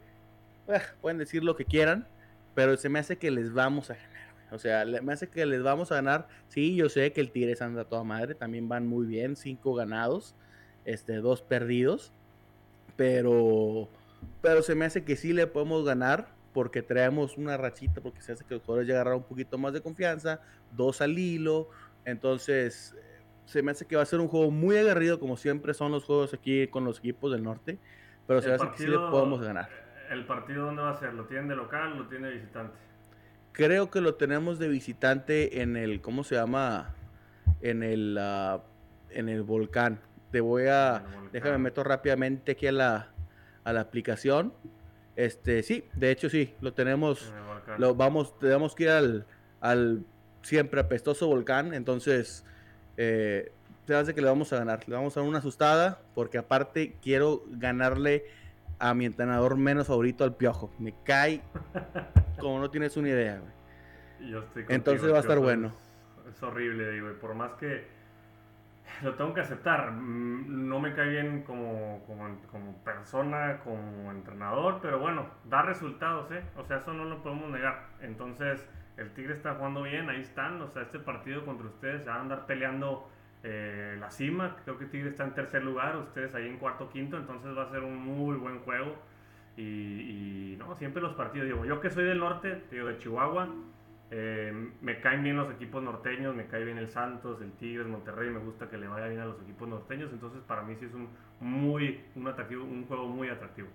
[0.67, 2.07] ah, pueden decir lo que quieran,
[2.55, 4.09] pero se me hace que les vamos a ganar.
[4.51, 6.27] O sea, me hace que les vamos a ganar.
[6.47, 10.33] Sí, yo sé que el Tigres anda toda madre, también van muy bien, cinco ganados,
[10.85, 12.11] este, dos perdidos,
[12.95, 13.87] pero
[14.41, 18.31] pero se me hace que sí le podemos ganar porque traemos una rachita, porque se
[18.31, 21.69] hace que los jugadores ya agarrar un poquito más de confianza, dos al hilo,
[22.05, 22.95] entonces
[23.45, 26.05] se me hace que va a ser un juego muy agarrido como siempre son los
[26.05, 27.79] juegos aquí con los equipos del norte,
[28.27, 29.69] pero se me hace que sí le podemos ganar.
[30.09, 31.13] ¿El partido dónde va a ser?
[31.13, 32.77] ¿Lo tienen de local o lo tiene de visitante?
[33.51, 36.95] Creo que lo tenemos de visitante en el, ¿cómo se llama?
[37.61, 38.61] En el, uh,
[39.09, 39.99] en el volcán.
[40.31, 43.09] Te voy a, déjame meto rápidamente aquí a la,
[43.63, 44.53] a la aplicación.
[45.15, 47.33] Este, sí, de hecho sí, lo tenemos,
[47.77, 49.25] lo vamos, tenemos que ir al,
[49.59, 50.05] al
[50.41, 52.45] siempre apestoso volcán, entonces
[52.97, 53.51] eh,
[53.85, 56.95] se hace que le vamos a ganar, le vamos a dar una asustada, porque aparte
[57.01, 58.25] quiero ganarle
[58.77, 61.41] a mi entrenador menos favorito al piojo, me cae
[62.39, 63.41] como no tienes una idea,
[64.69, 65.73] entonces va a estar bueno.
[66.29, 67.87] Es, horrible, digo, por más que
[69.03, 69.91] lo tengo que aceptar.
[69.91, 76.43] Mm, no me cae bien como, como, persona, como entrenador, pero bueno, da resultados, ¿eh?
[76.57, 77.87] O sea, eso no lo podemos negar.
[78.01, 80.61] Entonces, el Tigre está jugando bien, ahí están.
[80.61, 83.09] O sea, este partido contra ustedes se va a andar peleando
[83.43, 84.57] eh, la cima.
[84.63, 87.17] Creo que Tigre está en tercer lugar, ustedes ahí en cuarto, quinto.
[87.17, 88.95] Entonces va a ser un muy buen juego.
[89.57, 93.49] Y, y no, siempre los partidos, digo, yo que soy del norte, digo, de Chihuahua
[94.11, 98.31] eh, me caen bien los equipos norteños, me cae bien el Santos, el Tigres, Monterrey,
[98.31, 100.93] me gusta que le vaya bien a los equipos norteños, entonces para mí sí es
[100.93, 103.67] un muy un juego muy atractivo.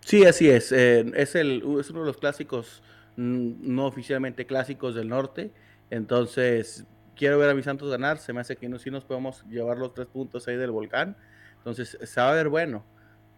[0.00, 2.82] Sí, así es, eh, es, el, es uno de los clásicos
[3.16, 5.52] mm, no oficialmente clásicos del norte,
[5.90, 9.44] entonces quiero ver a mis Santos ganar, se me hace que no, sí nos podemos
[9.46, 11.16] llevar los tres puntos ahí del volcán,
[11.58, 12.84] entonces se va a ver bueno.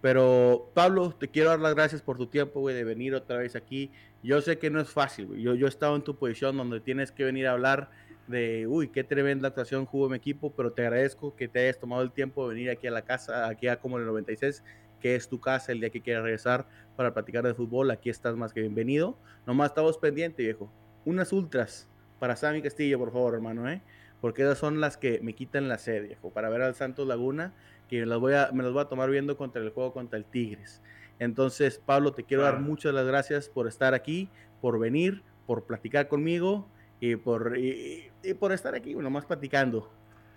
[0.00, 3.56] Pero Pablo, te quiero dar las gracias por tu tiempo, güey, de venir otra vez
[3.56, 3.90] aquí.
[4.22, 5.42] Yo sé que no es fácil, güey.
[5.42, 7.90] Yo, yo he estado en tu posición donde tienes que venir a hablar
[8.28, 12.02] de, uy, qué tremenda actuación jugó mi equipo, pero te agradezco que te hayas tomado
[12.02, 14.62] el tiempo de venir aquí a la casa, aquí a como el 96,
[15.00, 17.90] que es tu casa el día que quieras regresar para platicar de fútbol.
[17.90, 19.18] Aquí estás más que bienvenido.
[19.46, 20.70] Nomás estamos pendientes, viejo.
[21.04, 23.82] Unas ultras para Sammy Castillo, por favor, hermano, ¿eh?
[24.20, 26.30] Porque esas son las que me quitan la sed, viejo.
[26.30, 27.54] Para ver al Santos Laguna,
[27.88, 30.18] que me las voy a, me las voy a tomar viendo contra el juego contra
[30.18, 30.82] el Tigres.
[31.18, 36.08] Entonces, Pablo, te quiero dar muchas las gracias por estar aquí, por venir, por platicar
[36.08, 36.68] conmigo
[37.00, 39.92] y por, y, por estar aquí, bueno, más platicando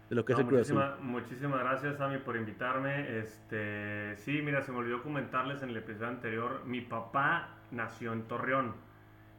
[0.10, 3.20] de lo que es el Cruz Muchísimas gracias, Sammy, por invitarme.
[3.20, 8.24] Este, sí, mira, se me olvidó comentarles en el episodio anterior, mi papá nació en
[8.24, 8.74] Torreón.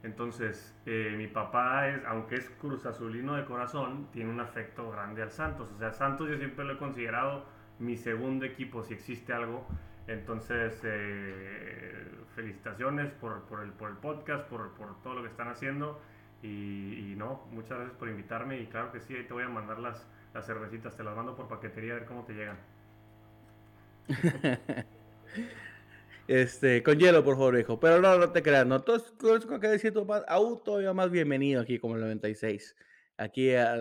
[0.02, 5.22] Entonces, eh, mi papá, es, aunque es cruz azulino de corazón, tiene un afecto grande
[5.22, 5.70] al Santos.
[5.72, 7.44] O sea, Santos yo siempre lo he considerado
[7.82, 9.66] mi segundo equipo, si existe algo.
[10.06, 15.48] Entonces, eh, felicitaciones por, por, el, por el podcast, por, por todo lo que están
[15.48, 16.00] haciendo.
[16.42, 18.58] Y, no, muchas gracias por invitarme.
[18.58, 21.36] Y claro que sí, ahí te voy a mandar las, las cervecitas, te las mando
[21.36, 22.58] por paquetería a ver cómo te llegan.
[26.28, 27.80] Este, con hielo, por favor, hijo.
[27.80, 28.80] Pero no, no te creas, no.
[28.80, 28.96] Todo
[29.36, 29.92] eso que decir
[30.28, 32.76] aún todavía más bienvenido aquí como el 96.
[33.18, 33.74] Aquí a,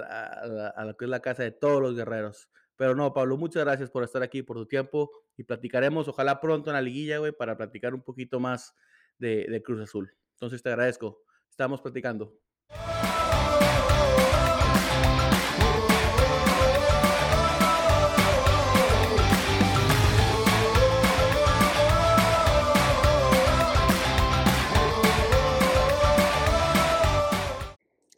[0.75, 2.49] a, lo que es la casa de todos los guerreros.
[2.81, 5.11] Pero no, Pablo, muchas gracias por estar aquí, por tu tiempo.
[5.37, 8.73] Y platicaremos, ojalá pronto en la liguilla, güey, para platicar un poquito más
[9.19, 10.11] de, Cruz Azul.
[10.31, 11.21] Entonces te agradezco.
[11.47, 12.35] Estamos platicando.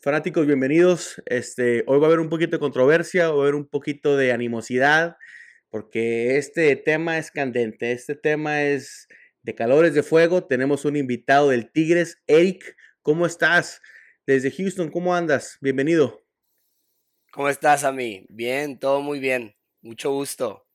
[0.04, 1.24] Fanáticos, bienvenidos.
[1.28, 4.34] Este, hoy va a haber un poquito de controversia, va a haber un poquito de
[4.34, 5.16] animosidad,
[5.70, 9.08] porque este tema es candente, este tema es
[9.44, 10.44] de calores de fuego.
[10.44, 12.76] Tenemos un invitado del Tigres, Eric.
[13.02, 13.82] ¿Cómo estás?
[14.28, 15.58] Desde Houston, ¿cómo andas?
[15.62, 16.22] Bienvenido.
[17.32, 18.26] ¿Cómo estás, Ami?
[18.28, 19.56] Bien, todo muy bien.
[19.82, 20.68] Mucho gusto.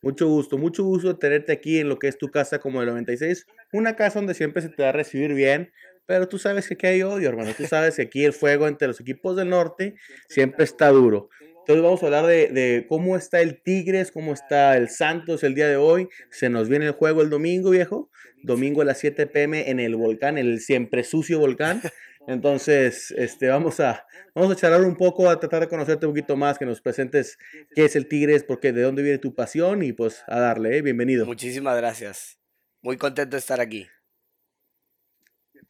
[0.00, 3.46] Mucho gusto, mucho gusto tenerte aquí en lo que es tu casa como el 96.
[3.74, 5.72] Una casa donde siempre se te va a recibir bien,
[6.06, 7.52] pero tú sabes que aquí hay odio, hermano.
[7.56, 9.94] Tú sabes que aquí el fuego entre los equipos del norte
[10.28, 11.30] siempre está duro.
[11.60, 15.66] Entonces vamos a hablar de, cómo está el Tigres, cómo está el Santos el día
[15.66, 16.08] de hoy.
[16.30, 18.10] Se nos viene el juego el domingo, viejo.
[18.42, 21.80] Domingo a las 7 pm en el volcán, el siempre sucio volcán.
[22.26, 26.36] Entonces, este, vamos a, vamos a charlar un poco, a tratar de conocerte un poquito
[26.36, 27.38] más, que nos presentes
[27.74, 30.82] qué es el Tigres, porque de dónde viene tu pasión y pues a darle, ¿eh?
[30.82, 31.24] bienvenido.
[31.24, 32.38] Muchísimas gracias.
[32.82, 33.86] Muy contento de estar aquí.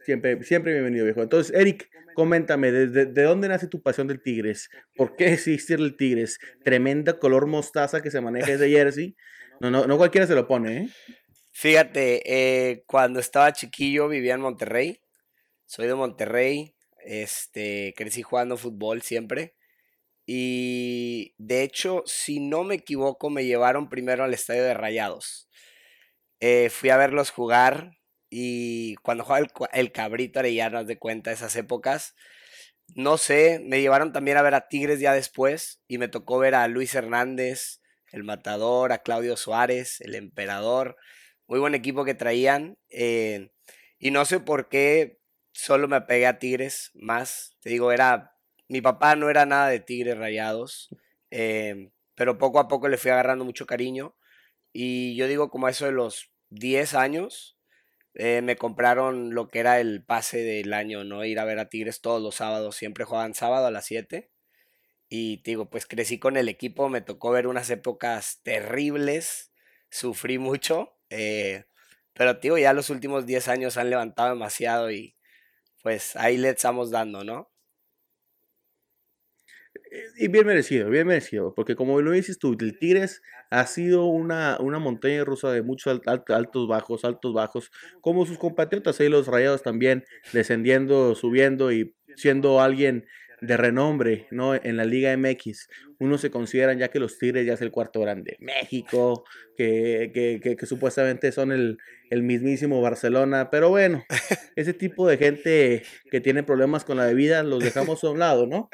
[0.04, 1.22] Siempre, siempre bienvenido, viejo.
[1.22, 4.68] Entonces, Eric, coméntame, ¿desde, ¿de dónde nace tu pasión del Tigres?
[4.96, 6.38] ¿Por qué existe el Tigres?
[6.62, 9.16] Tremenda color mostaza que se maneja ese jersey.
[9.60, 10.88] No, no, no cualquiera se lo pone, ¿eh?
[11.52, 15.00] Fíjate, eh, cuando estaba chiquillo vivía en Monterrey.
[15.64, 16.74] Soy de Monterrey.
[16.98, 19.54] Este, crecí jugando fútbol siempre.
[20.26, 25.48] Y de hecho, si no me equivoco, me llevaron primero al estadio de Rayados.
[26.40, 27.92] Eh, fui a verlos jugar
[28.36, 32.16] y cuando jugaba el, Cabrito Arellano, de cuenta, esas épocas,
[32.96, 36.56] no sé, me llevaron también a ver a Tigres ya después y me tocó ver
[36.56, 40.96] a Luis Hernández, el Matador, a Claudio Suárez, el Emperador,
[41.46, 42.76] muy buen equipo que traían.
[42.88, 43.52] Eh,
[44.00, 45.20] y no sé por qué
[45.52, 47.56] solo me pegué a Tigres más.
[47.60, 48.34] Te digo, era.
[48.66, 50.88] Mi papá no era nada de Tigres rayados.
[51.30, 54.16] Eh, pero poco a poco le fui agarrando mucho cariño.
[54.72, 57.53] Y yo digo, como eso de los 10 años,
[58.14, 61.24] eh, me compraron lo que era el pase del año, ¿no?
[61.24, 64.30] Ir a ver a Tigres todos los sábados, siempre jugaban sábado a las 7.
[65.08, 69.52] Y digo, pues crecí con el equipo, me tocó ver unas épocas terribles,
[69.90, 71.66] sufrí mucho, eh,
[72.14, 75.16] pero digo, ya los últimos 10 años han levantado demasiado y
[75.82, 77.53] pues ahí le estamos dando, ¿no?
[80.16, 84.58] Y bien merecido, bien merecido, porque como lo dices tú, el Tigres ha sido una,
[84.60, 89.62] una montaña rusa de muchos altos, bajos, altos, bajos, como sus compatriotas ahí los rayados
[89.62, 93.06] también, descendiendo, subiendo y siendo alguien
[93.40, 94.54] de renombre, ¿no?
[94.54, 95.68] En la Liga MX.
[95.98, 98.36] Uno se consideran ya que los Tigres ya es el cuarto grande.
[98.40, 99.24] México,
[99.56, 101.78] que, que, que, supuestamente son el,
[102.10, 103.50] el, mismísimo Barcelona.
[103.50, 104.04] Pero bueno,
[104.56, 108.46] ese tipo de gente que tiene problemas con la bebida los dejamos a un lado,
[108.46, 108.68] ¿no?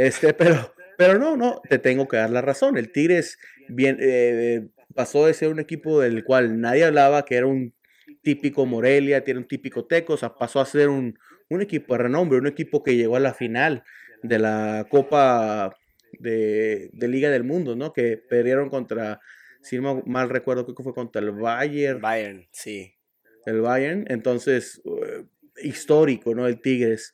[0.00, 2.78] Este, pero, pero no, no, te tengo que dar la razón.
[2.78, 7.46] El Tigres bien, eh, pasó de ser un equipo del cual nadie hablaba, que era
[7.46, 7.74] un
[8.22, 11.18] típico Morelia, tiene un típico Tecos, pasó a ser un,
[11.50, 13.84] un equipo de renombre, un equipo que llegó a la final
[14.22, 15.76] de la Copa
[16.18, 17.92] de, Liga del Mundo, ¿no?
[17.92, 19.20] Que perdieron contra,
[19.60, 22.00] si no mal recuerdo, creo que fue contra el Bayern.
[22.00, 22.94] Bayern, sí.
[23.44, 25.24] El Bayern, entonces, eh,
[25.62, 26.46] histórico, ¿no?
[26.46, 27.12] El Tigres.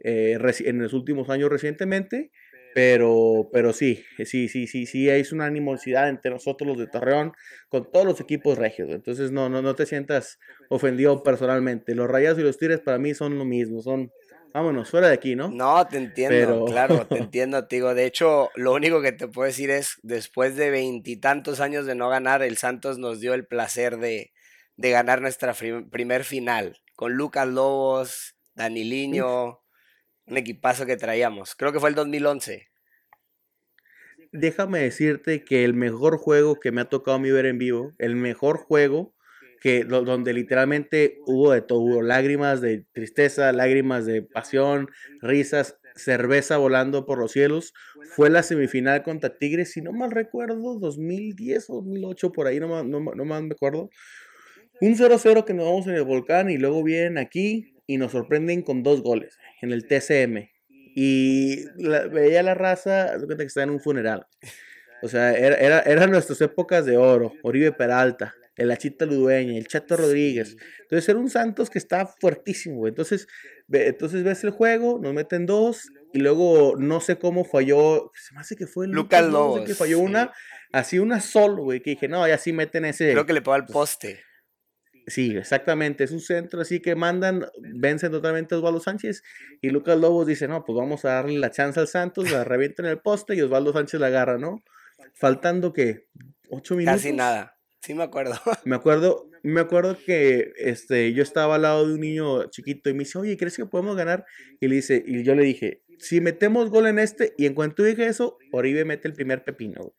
[0.00, 2.30] Eh, en los últimos años recientemente,
[2.74, 7.32] pero, pero sí, sí, sí, sí, sí, hay una animosidad entre nosotros los de Torreón
[7.68, 8.90] con todos los equipos regios.
[8.90, 11.94] Entonces no, no, no te sientas ofendido personalmente.
[11.94, 14.10] Los Rayas y los Tigres para mí son lo mismo, son,
[14.52, 15.48] vámonos, fuera de aquí, ¿no?
[15.50, 17.94] No, te entiendo, claro, te entiendo, te digo.
[17.94, 22.08] De hecho, lo único que te puedo decir es, después de veintitantos años de no
[22.08, 24.32] ganar, el Santos nos dio el placer de,
[24.76, 25.54] de ganar nuestra
[25.92, 29.63] primer final, con Lucas Lobos, Daniliño,
[30.26, 31.54] un equipazo que traíamos.
[31.54, 32.68] Creo que fue el 2011.
[34.32, 37.92] Déjame decirte que el mejor juego que me ha tocado a mí ver en vivo,
[37.98, 39.14] el mejor juego
[39.60, 44.90] que donde literalmente hubo de todo, lágrimas de tristeza, lágrimas de pasión,
[45.22, 47.72] risas, cerveza volando por los cielos,
[48.14, 52.84] fue la semifinal contra Tigres, si no mal recuerdo, 2010 o 2008, por ahí no,
[52.84, 53.88] no, no más me acuerdo.
[54.82, 58.62] Un 0-0 que nos vamos en el volcán y luego vienen aquí y nos sorprenden
[58.62, 60.48] con dos goles en el TCM.
[60.96, 61.64] Y
[62.12, 64.26] veía la raza, cuenta que está en un funeral.
[65.02, 67.32] O sea, era, era, eran nuestras épocas de oro.
[67.42, 70.56] Oribe Peralta, el Achita Ludueña, el Chato Rodríguez.
[70.82, 73.26] Entonces era un Santos que está fuertísimo, Entonces,
[73.70, 78.40] entonces ves el juego, nos meten dos, y luego no sé cómo falló, se me
[78.40, 79.62] hace que fue Lucas Lobos.
[79.62, 80.32] que falló una,
[80.72, 83.10] así una solo, güey, que dije, no, ya sí meten ese.
[83.12, 84.20] Creo que le pegó al poste.
[85.06, 86.04] Sí, exactamente.
[86.04, 89.22] Es un centro así que mandan, vencen totalmente a Osvaldo Sánchez.
[89.60, 92.82] Y Lucas Lobos dice: No, pues vamos a darle la chance al Santos, la revienta
[92.82, 94.62] en el poste y Osvaldo Sánchez la agarra, ¿no?
[95.14, 96.06] Faltando que
[96.48, 97.02] ocho minutos.
[97.02, 97.58] Casi nada.
[97.80, 98.34] Sí, me acuerdo.
[98.64, 102.94] Me acuerdo, me acuerdo que este, yo estaba al lado de un niño chiquito y
[102.94, 104.24] me dice, oye, ¿crees que podemos ganar?
[104.58, 107.82] Y le dice, y yo le dije, si metemos gol en este, y en cuanto
[107.82, 109.92] dije eso, Oribe mete el primer pepino.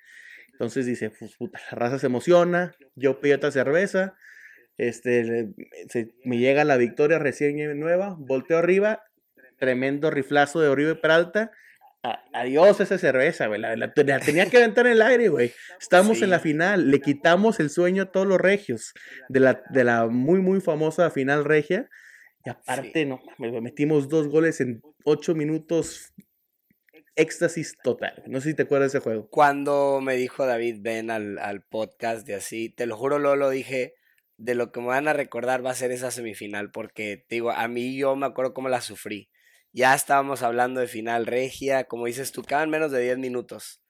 [0.54, 4.15] Entonces dice, pues puta, la raza se emociona, yo pido otra cerveza,
[4.77, 5.53] este,
[6.23, 9.03] me llega la victoria recién nueva, volteo arriba,
[9.57, 11.51] tremendo riflazo de Oribe Peralta.
[12.33, 13.61] adiós esa cerveza, güey.
[13.61, 15.53] La, tenía que aventar en el aire, güey.
[15.79, 16.91] Estamos en la final.
[16.91, 18.93] Le quitamos el sueño a todos los regios
[19.29, 21.89] de la, de la muy, muy famosa final regia.
[22.43, 26.13] Y aparte, no, metimos dos goles en ocho minutos.
[27.17, 28.21] Éxtasis total.
[28.27, 29.29] No sé si te acuerdas de ese juego.
[29.29, 33.93] Cuando me dijo David, ven al, al podcast de así, te lo juro, lo dije
[34.38, 37.52] de lo que me van a recordar va a ser esa semifinal, porque te digo,
[37.52, 39.30] a mí yo me acuerdo cómo la sufrí.
[39.71, 43.82] Ya estábamos hablando de final regia, como dices tú, quedan menos de 10 minutos.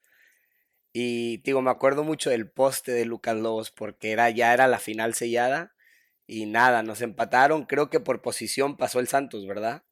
[0.92, 4.78] Y digo, me acuerdo mucho del poste de Lucas Lobos, porque era, ya era la
[4.78, 5.74] final sellada.
[6.26, 7.66] Y nada, nos empataron.
[7.66, 9.84] Creo que por posición pasó el Santos, ¿verdad?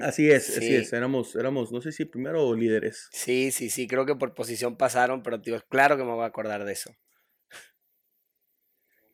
[0.00, 0.92] Así es, así es.
[0.92, 3.08] Éramos, éramos, no sé si primero o líderes.
[3.12, 6.28] Sí, sí, sí, creo que por posición pasaron, pero digo, claro que me voy a
[6.28, 6.90] acordar de eso.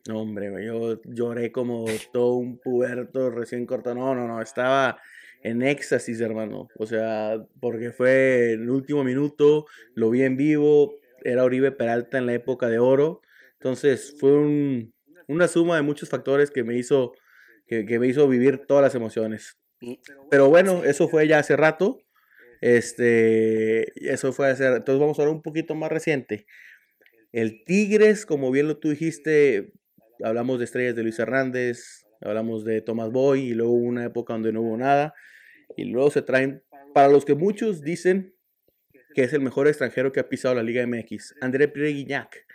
[0.07, 3.95] No, hombre, yo lloré como todo un puberto recién cortado.
[3.95, 4.99] No, no, no, estaba
[5.43, 6.67] en éxtasis, hermano.
[6.77, 12.25] O sea, porque fue el último minuto, lo vi en vivo, era Oribe Peralta en
[12.25, 13.21] la época de oro.
[13.53, 14.31] Entonces fue
[15.27, 17.13] una suma de muchos factores que me hizo,
[17.67, 19.57] que, me hizo vivir todas las emociones.
[20.29, 22.01] Pero bueno, eso fue ya hace rato.
[22.61, 24.65] Este, eso fue hace.
[24.65, 26.45] Entonces vamos a hablar un poquito más reciente.
[27.31, 29.73] El Tigres, como bien lo tú dijiste,
[30.23, 34.51] hablamos de estrellas de Luis Hernández, hablamos de Tomás Boy y luego una época donde
[34.51, 35.13] no hubo nada.
[35.77, 38.35] Y luego se traen, para los que muchos dicen
[39.13, 42.45] que es el mejor extranjero que ha pisado la Liga MX, André Pierre Guignac.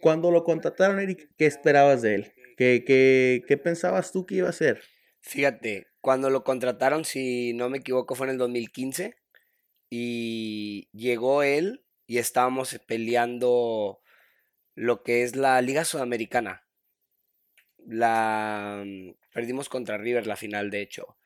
[0.00, 2.32] Cuando lo contrataron, Eric, ¿qué esperabas de él?
[2.56, 4.82] ¿Qué, qué, qué pensabas tú que iba a hacer?
[5.20, 9.16] Fíjate, cuando lo contrataron, si no me equivoco, fue en el 2015
[9.90, 14.00] y llegó él y estábamos peleando
[14.74, 16.65] lo que es la Liga Sudamericana
[17.86, 21.16] la mm, perdimos contra River la final, de hecho.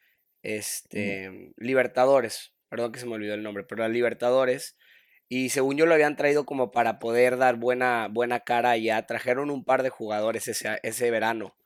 [0.43, 4.77] Este, Libertadores, perdón que se me olvidó el nombre, pero la Libertadores.
[5.29, 9.07] Y según yo lo habían traído como para poder dar buena, buena cara ya.
[9.07, 11.57] Trajeron un par de jugadores ese, ese verano.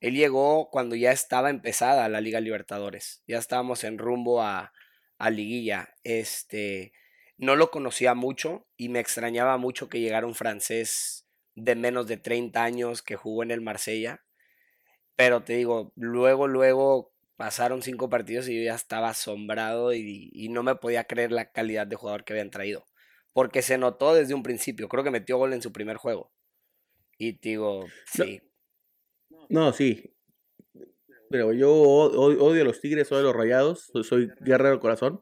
[0.00, 3.22] Él llegó cuando ya estaba empezada la Liga Libertadores.
[3.28, 4.72] Ya estábamos en rumbo a,
[5.18, 5.94] a liguilla.
[6.02, 6.92] Este,
[7.36, 12.16] no lo conocía mucho y me extrañaba mucho que llegara un francés de menos de
[12.16, 14.24] 30 años que jugó en el Marsella
[15.16, 20.62] pero te digo, luego, luego pasaron cinco partidos y yo ya estaba asombrado y, no
[20.62, 22.86] me podía creer la calidad de jugador que habían traído.
[23.32, 24.88] Porque se notó desde un principio.
[24.88, 26.32] Creo que metió gol en su primer juego.
[27.18, 28.42] Y te digo, sí.
[29.48, 30.14] No, sí.
[31.30, 33.90] Pero yo odio a los Tigres, odio a los Rayados.
[34.02, 35.18] Soy guerrero corazón.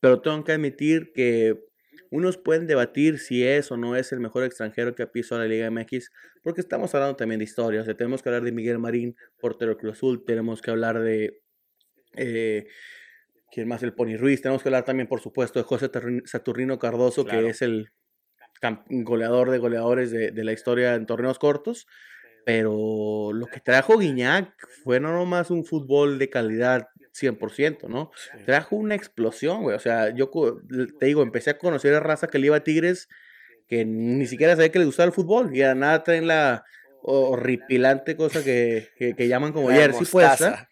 [0.00, 1.67] Pero tengo que admitir que
[2.10, 5.46] unos pueden debatir si es o no es el mejor extranjero que ha pisado la
[5.46, 6.10] Liga MX,
[6.42, 7.80] porque estamos hablando también de historia.
[7.80, 11.42] O sea, tenemos que hablar de Miguel Marín, portero Cruz Azul, tenemos que hablar de.
[12.16, 12.66] Eh,
[13.50, 13.82] ¿Quién más?
[13.82, 14.42] El Pony Ruiz.
[14.42, 15.90] Tenemos que hablar también, por supuesto, de José
[16.24, 17.90] Saturnino Cardoso, que es el
[18.88, 21.86] goleador de goleadores de, de, la historia en torneos cortos.
[22.44, 26.88] Pero lo que trajo Guiñac fue no nomás un fútbol de calidad,
[27.20, 28.10] 100%, ¿no?
[28.46, 29.76] Trajo una explosión, güey.
[29.76, 30.30] O sea, yo
[30.98, 33.08] te digo, empecé a conocer a raza que le iba a Tigres
[33.68, 36.64] que ni siquiera sabía que le gustaba el fútbol y a nada traen la
[37.02, 40.68] horripilante cosa que, que, llaman como jersey puesta.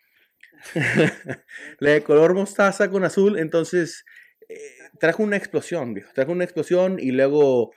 [1.79, 4.05] la de color mostaza con azul, entonces
[4.49, 4.59] eh,
[4.99, 6.11] trajo una explosión, viejo.
[6.15, 7.73] Trajo una explosión y luego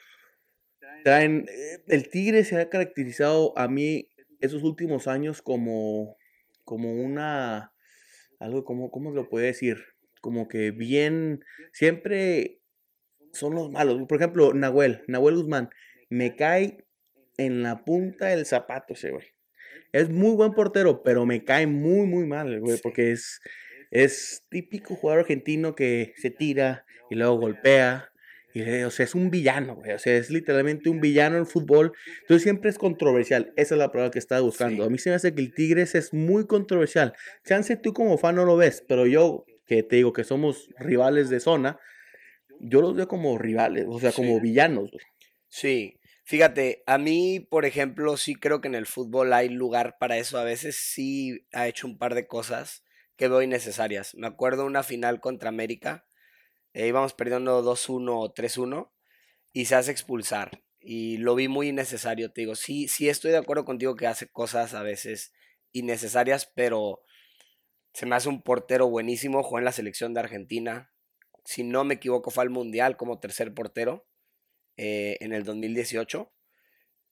[1.03, 1.45] traen.
[1.49, 4.09] Eh, el Tigre se ha caracterizado a mí
[4.39, 6.17] esos últimos años como,
[6.63, 7.73] como una.
[8.39, 9.77] Algo como, ¿cómo lo puede decir?
[10.21, 11.43] Como que bien.
[11.73, 12.61] Siempre
[13.33, 14.01] son los malos.
[14.07, 15.69] Por ejemplo, Nahuel, Nahuel Guzmán.
[16.09, 16.85] Me cae
[17.37, 19.27] en la punta del zapato ese güey.
[19.91, 23.41] Es muy buen portero, pero me cae muy, muy mal, güey, porque es,
[23.91, 28.08] es típico jugador argentino que se tira y luego golpea.
[28.53, 29.91] Y, o sea, es un villano, güey.
[29.91, 31.93] O sea, es literalmente un villano en fútbol.
[32.21, 33.53] Entonces siempre es controversial.
[33.55, 34.83] Esa es la palabra que estaba buscando.
[34.83, 37.13] A mí se me hace que el Tigres es muy controversial.
[37.45, 41.29] Chance tú como fan no lo ves, pero yo, que te digo que somos rivales
[41.29, 41.79] de zona,
[42.59, 44.91] yo los veo como rivales, o sea, como villanos.
[44.91, 45.03] Güey.
[45.47, 50.15] Sí, Fíjate, a mí, por ejemplo, sí creo que en el fútbol hay lugar para
[50.17, 50.37] eso.
[50.37, 52.83] A veces sí ha hecho un par de cosas
[53.15, 54.13] que veo innecesarias.
[54.13, 56.05] Me acuerdo una final contra América.
[56.73, 58.91] Eh, íbamos perdiendo 2-1 o 3-1
[59.53, 60.63] y se hace expulsar.
[60.79, 62.55] Y lo vi muy innecesario, te digo.
[62.55, 65.33] Sí, sí estoy de acuerdo contigo que hace cosas a veces
[65.71, 67.01] innecesarias, pero
[67.93, 69.43] se me hace un portero buenísimo.
[69.43, 70.91] Jugó en la selección de Argentina.
[71.45, 74.09] Si no me equivoco, fue al Mundial como tercer portero.
[74.81, 76.31] Eh, en el 2018.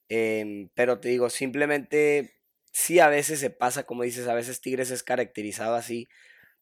[0.08, 2.32] Em, pero te digo, simplemente
[2.72, 6.08] sí a veces se pasa, como dices, a veces Tigres es caracterizado así,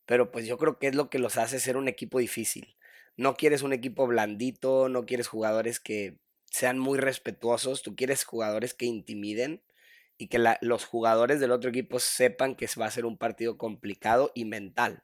[0.05, 2.77] pero pues yo creo que es lo que los hace ser un equipo difícil.
[3.17, 6.19] No quieres un equipo blandito, no quieres jugadores que
[6.51, 9.63] sean muy respetuosos, tú quieres jugadores que intimiden
[10.19, 14.33] y que los jugadores del otro equipo sepan que va a ser un partido complicado
[14.35, 15.03] y mental.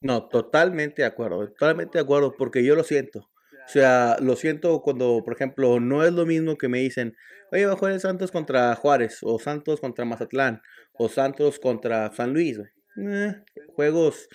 [0.00, 3.30] No, totalmente de acuerdo, totalmente de acuerdo, porque yo lo siento.
[3.68, 7.16] O sea, lo siento cuando, por ejemplo, no es lo mismo que me dicen,
[7.52, 10.62] oye, va a jugar el Santos contra Juárez, o Santos contra Mazatlán,
[10.94, 12.58] o Santos contra San Luis.
[12.58, 13.34] Eh,
[13.74, 14.28] juegos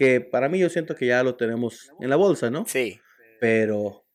[0.00, 2.64] que para mí yo siento que ya lo tenemos en la bolsa, ¿no?
[2.66, 2.98] Sí.
[3.38, 4.06] Pero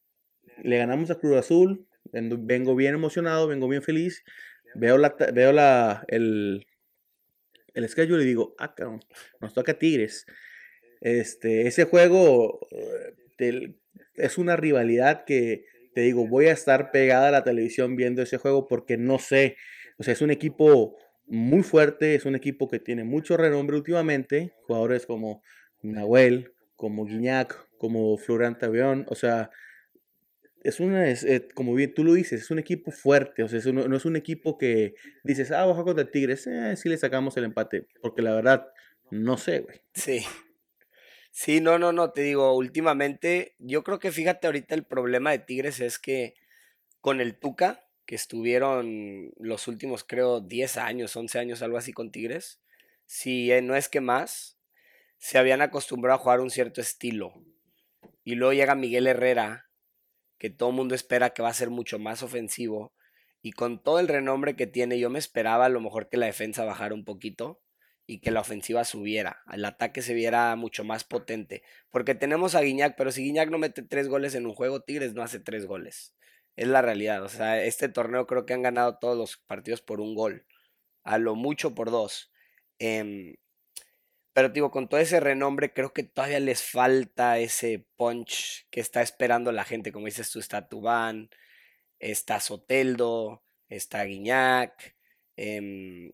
[0.64, 4.24] le ganamos a Cruz Azul, vengo bien emocionado, vengo bien feliz,
[4.74, 6.66] veo la, veo la, el,
[7.76, 9.02] el schedule y digo, ah, cabrón,
[9.40, 10.26] nos toca Tigres.
[11.02, 12.68] Este, ese juego,
[13.38, 13.80] del,
[14.16, 18.38] es una rivalidad que te digo, voy a estar pegada a la televisión viendo ese
[18.38, 19.56] juego porque no sé,
[20.00, 24.52] o sea, es un equipo muy fuerte, es un equipo que tiene mucho renombre últimamente,
[24.66, 25.44] jugadores como
[25.92, 29.52] Nahuel, como Guiñac, como Florian Tabeón, o sea,
[30.64, 33.60] es una, es, eh, como bien tú lo dices, es un equipo fuerte, o sea,
[33.72, 37.44] no, es un equipo que dices, ah, baja contra Tigres, eh, sí le sacamos el
[37.44, 38.68] empate, porque la verdad,
[39.12, 39.82] no sé, güey.
[39.94, 40.26] Sí.
[41.32, 45.40] Sí, no, no, no, te digo, últimamente, yo creo que fíjate ahorita el problema de
[45.40, 46.36] Tigres es que
[47.02, 52.12] con el Tuca, que estuvieron los últimos, creo, 10 años, 11 años, algo así con
[52.12, 52.62] Tigres,
[53.06, 54.55] si eh, no es que más,
[55.18, 57.34] se habían acostumbrado a jugar un cierto estilo.
[58.24, 59.70] Y luego llega Miguel Herrera,
[60.38, 62.94] que todo el mundo espera que va a ser mucho más ofensivo.
[63.42, 66.26] Y con todo el renombre que tiene, yo me esperaba a lo mejor que la
[66.26, 67.62] defensa bajara un poquito
[68.08, 71.64] y que la ofensiva subiera, el ataque se viera mucho más potente.
[71.90, 75.14] Porque tenemos a Guiñac, pero si Guiñac no mete tres goles en un juego, Tigres
[75.14, 76.16] no hace tres goles.
[76.56, 77.24] Es la realidad.
[77.24, 80.46] O sea, este torneo creo que han ganado todos los partidos por un gol.
[81.04, 82.32] A lo mucho por dos.
[82.80, 83.36] Em,
[84.36, 89.02] pero digo, con todo ese renombre, creo que todavía les falta ese punch que está
[89.02, 89.94] esperando la gente.
[89.94, 91.30] Como dices tú, está Tubán,
[92.00, 94.98] está Soteldo, está Guiñac.
[95.38, 96.12] Em,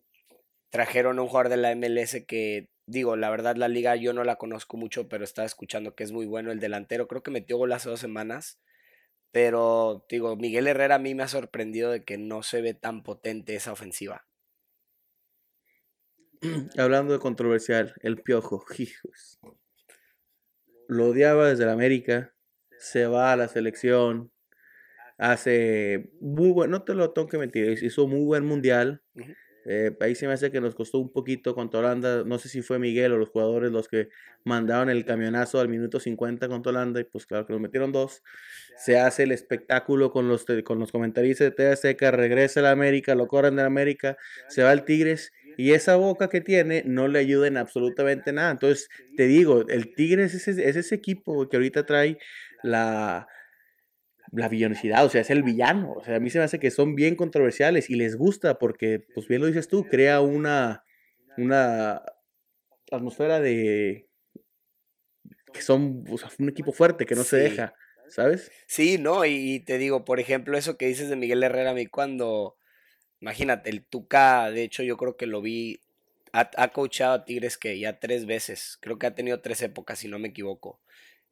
[0.70, 4.24] trajeron a un jugador de la MLS que, digo, la verdad la liga yo no
[4.24, 7.08] la conozco mucho, pero estaba escuchando que es muy bueno el delantero.
[7.08, 8.60] Creo que metió gol hace dos semanas.
[9.32, 13.04] Pero, digo, Miguel Herrera a mí me ha sorprendido de que no se ve tan
[13.04, 14.28] potente esa ofensiva.
[16.78, 19.39] Hablando de controversial, el piojo, hijos.
[20.88, 22.34] Lo odiaba desde la América,
[22.80, 24.32] se va a la selección,
[25.18, 29.04] hace muy bueno, no te lo tengo que mentir, hizo muy buen mundial.
[29.66, 32.24] Eh, ahí se me hace que nos costó un poquito contra Holanda.
[32.24, 34.10] No sé si fue Miguel o los jugadores los que
[34.44, 37.00] mandaron el camionazo al minuto 50 contra Holanda.
[37.00, 38.24] Y pues claro que nos metieron dos.
[38.78, 42.10] Se hace el espectáculo con los, con los comentaristas de TV Seca.
[42.10, 44.18] Regresa a la América, lo corren de la América.
[44.50, 45.32] Se va al Tigres.
[45.58, 48.52] Y esa boca que tiene no le ayuda en absolutamente nada.
[48.52, 52.18] Entonces, te digo, el Tigres es ese, es ese equipo que ahorita trae
[52.64, 53.28] la,
[54.32, 55.93] la villanosidad, o sea, es el villano.
[55.93, 59.06] O sea, a mí se me hace que son bien controversiales y les gusta porque,
[59.14, 60.84] pues bien lo dices tú, crea una,
[61.38, 62.02] una
[62.91, 64.08] atmósfera de
[65.54, 66.06] que son
[66.39, 67.74] un equipo fuerte, que no se deja,
[68.08, 68.52] ¿sabes?
[68.68, 71.88] Sí, no, y, te digo, por ejemplo, eso que dices de Miguel Herrera, a mí
[71.88, 72.56] cuando,
[73.22, 75.80] imagínate, el Tuca, de hecho yo creo que lo vi,
[76.34, 80.00] ha, ha coachado a Tigres que ya tres veces, creo que ha tenido tres épocas,
[80.00, 80.80] si no me equivoco,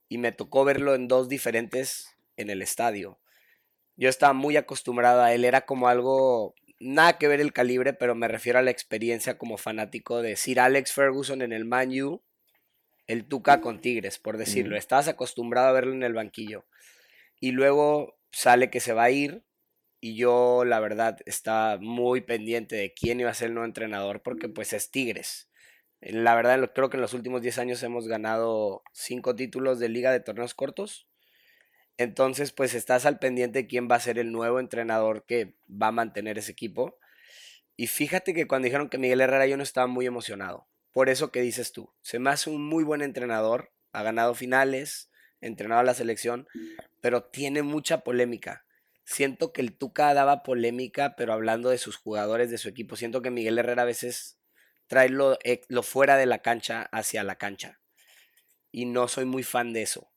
[0.08, 3.20] y me tocó verlo en dos diferentes en el estadio.
[3.98, 8.16] Yo estaba muy acostumbrado a él, era como algo nada que ver el calibre, pero
[8.16, 12.22] me refiero a la experiencia como fanático de Sir Alex Ferguson en el Man U,
[13.08, 14.78] el Tuca con Tigres, por decirlo.
[14.78, 16.66] Estabas acostumbrado a verlo en el banquillo.
[17.40, 19.44] Y luego sale que se va a ir
[20.00, 24.22] y yo la verdad estaba muy pendiente de quién iba a ser el nuevo entrenador
[24.22, 25.50] porque pues es Tigres.
[26.02, 30.12] La verdad creo que en los últimos 10 años hemos ganado 5 títulos de liga
[30.12, 31.10] de torneos cortos
[32.00, 35.88] entonces, pues estás al pendiente de quién va a ser el nuevo entrenador que va
[35.88, 36.98] a mantener ese equipo.
[37.76, 40.70] Y fíjate que cuando dijeron que Miguel Herrera yo no estaba muy emocionado.
[40.94, 45.12] Por eso que dices tú, se me hace un muy buen entrenador, ha ganado finales,
[45.42, 46.48] entrenado a la selección,
[47.02, 48.66] pero tiene mucha polémica.
[49.10, 52.96] Siento que el Tuca daba polémica, pero hablando de sus jugadores, de su equipo.
[52.96, 54.38] Siento que Miguel Herrera a veces
[54.86, 55.36] trae lo,
[55.68, 57.80] lo fuera de la cancha hacia la cancha.
[58.72, 60.12] Y no soy muy fan de eso.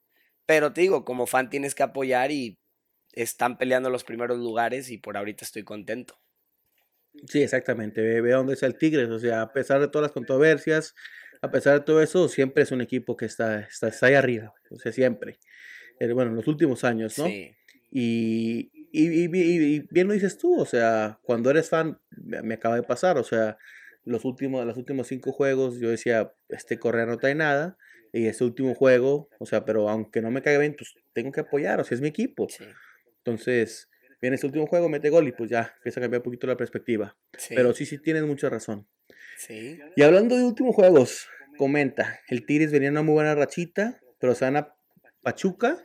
[0.45, 2.61] Pero te digo, como fan tienes que apoyar y
[3.13, 6.21] están peleando los primeros lugares y por ahorita estoy contento.
[7.29, 8.21] Sí, exactamente.
[8.21, 9.09] Ve, dónde está el Tigres.
[9.09, 10.95] O sea, a pesar de todas las controversias,
[11.41, 14.53] a pesar de todo eso, siempre es un equipo que está, está, ahí arriba.
[14.71, 15.39] O sea, siempre.
[15.99, 17.25] Eh, bueno, en los últimos años, ¿no?
[17.25, 17.57] Sí.
[17.93, 23.17] Y, y, bien lo dices tú, o sea, cuando eres fan, me, acaba de pasar,
[23.17, 23.57] o sea,
[24.05, 27.79] los últimos, los últimos cinco juegos yo decía, este correr no trae nada,
[28.13, 31.41] y ese último juego, o sea, pero aunque no me caiga bien, pues tengo que
[31.41, 32.47] apoyar, o sea, es mi equipo.
[33.19, 33.89] Entonces,
[34.21, 36.57] viene ese último juego, mete gol y pues ya empieza a cambiar un poquito la
[36.57, 37.17] perspectiva.
[37.49, 38.87] Pero sí, sí tienes mucha razón.
[39.39, 39.79] Sí.
[39.97, 44.45] Y hablando de últimos juegos, comenta, el Tigres venía una muy buena rachita, pero se
[44.45, 44.75] van a
[45.23, 45.83] Pachuca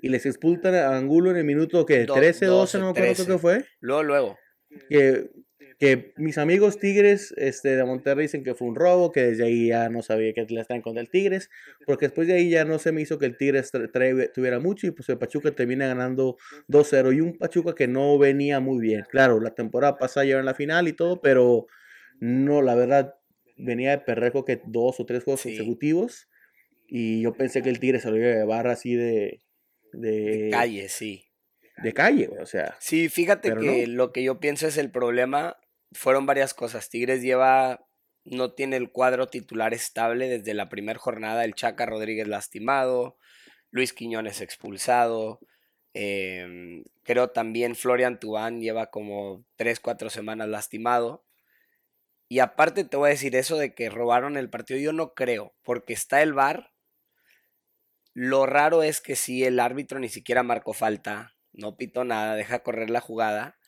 [0.00, 3.38] y les expulsan a Angulo en el minuto que 13, 12, no me acuerdo qué
[3.38, 3.64] fue.
[3.80, 4.38] Luego, luego.
[4.88, 5.30] Que
[5.78, 9.68] que mis amigos Tigres este, de Monterrey dicen que fue un robo, que desde ahí
[9.68, 11.50] ya no sabía que le estaban contra el Tigres,
[11.84, 13.70] porque después de ahí ya no se me hizo que el Tigres
[14.34, 16.38] tuviera mucho y pues el Pachuca termina ganando
[16.68, 19.04] 2-0 y un Pachuca que no venía muy bien.
[19.10, 21.66] Claro, la temporada pasada ya en la final y todo, pero
[22.20, 23.14] no, la verdad,
[23.58, 26.28] venía de perrejo que dos o tres juegos consecutivos
[26.86, 29.42] y yo pensé que el Tigres se lo iba a llevar así de...
[30.00, 31.26] De, calle, sí
[31.82, 32.76] de calle, o sea.
[32.80, 35.58] Sí, fíjate que lo que yo pienso es el problema
[35.92, 36.88] fueron varias cosas.
[36.88, 37.86] Tigres lleva,
[38.24, 41.44] no tiene el cuadro titular estable desde la primera jornada.
[41.44, 43.18] El Chaca Rodríguez lastimado,
[43.70, 45.40] Luis Quiñones expulsado.
[45.92, 51.24] Em, creo también Florian Tubán lleva como 3, 4 semanas lastimado.
[52.28, 55.54] Y aparte te voy a decir eso de que robaron el partido, yo no creo,
[55.62, 56.72] porque está el VAR.
[58.18, 62.62] Lo raro es que si el árbitro ni siquiera marcó falta, no pitó nada, deja
[62.62, 63.58] correr la jugada.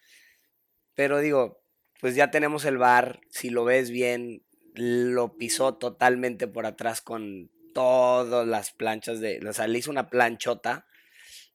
[0.94, 1.62] Pero digo,
[2.01, 4.42] pues ya tenemos el bar, si lo ves bien,
[4.74, 10.09] lo pisó totalmente por atrás con todas las planchas de, o sea, le hizo una
[10.09, 10.86] planchota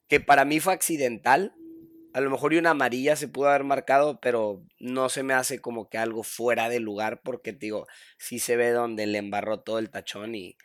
[0.08, 1.56] que para mí fue accidental.
[2.14, 5.58] A lo mejor y una amarilla se pudo haber marcado, pero no se me hace
[5.58, 7.88] como que algo fuera de lugar porque digo,
[8.20, 10.58] sí se ve donde le embarró todo el tachón y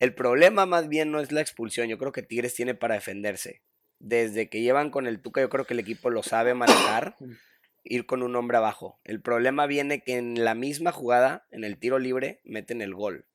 [0.00, 3.62] el problema más bien no es la expulsión, yo creo que Tigres tiene para defenderse.
[3.98, 7.16] Desde que llevan con el Tuca, yo creo que el equipo lo sabe manejar
[7.84, 9.00] ir con un hombre abajo.
[9.04, 13.26] El problema viene que en la misma jugada, en el tiro libre, meten el gol.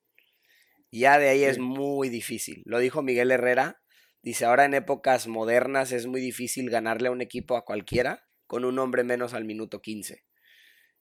[0.90, 2.62] Ya de ahí es muy difícil.
[2.66, 3.82] Lo dijo Miguel Herrera.
[4.22, 8.64] Dice, ahora en épocas modernas es muy difícil ganarle a un equipo a cualquiera con
[8.64, 10.24] un hombre menos al minuto 15.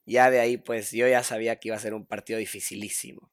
[0.05, 3.31] Ya de ahí, pues yo ya sabía que iba a ser un partido dificilísimo.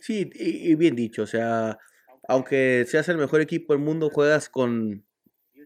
[0.00, 1.78] Sí, y, bien dicho, o sea,
[2.26, 5.04] aunque seas el mejor equipo del mundo, juegas con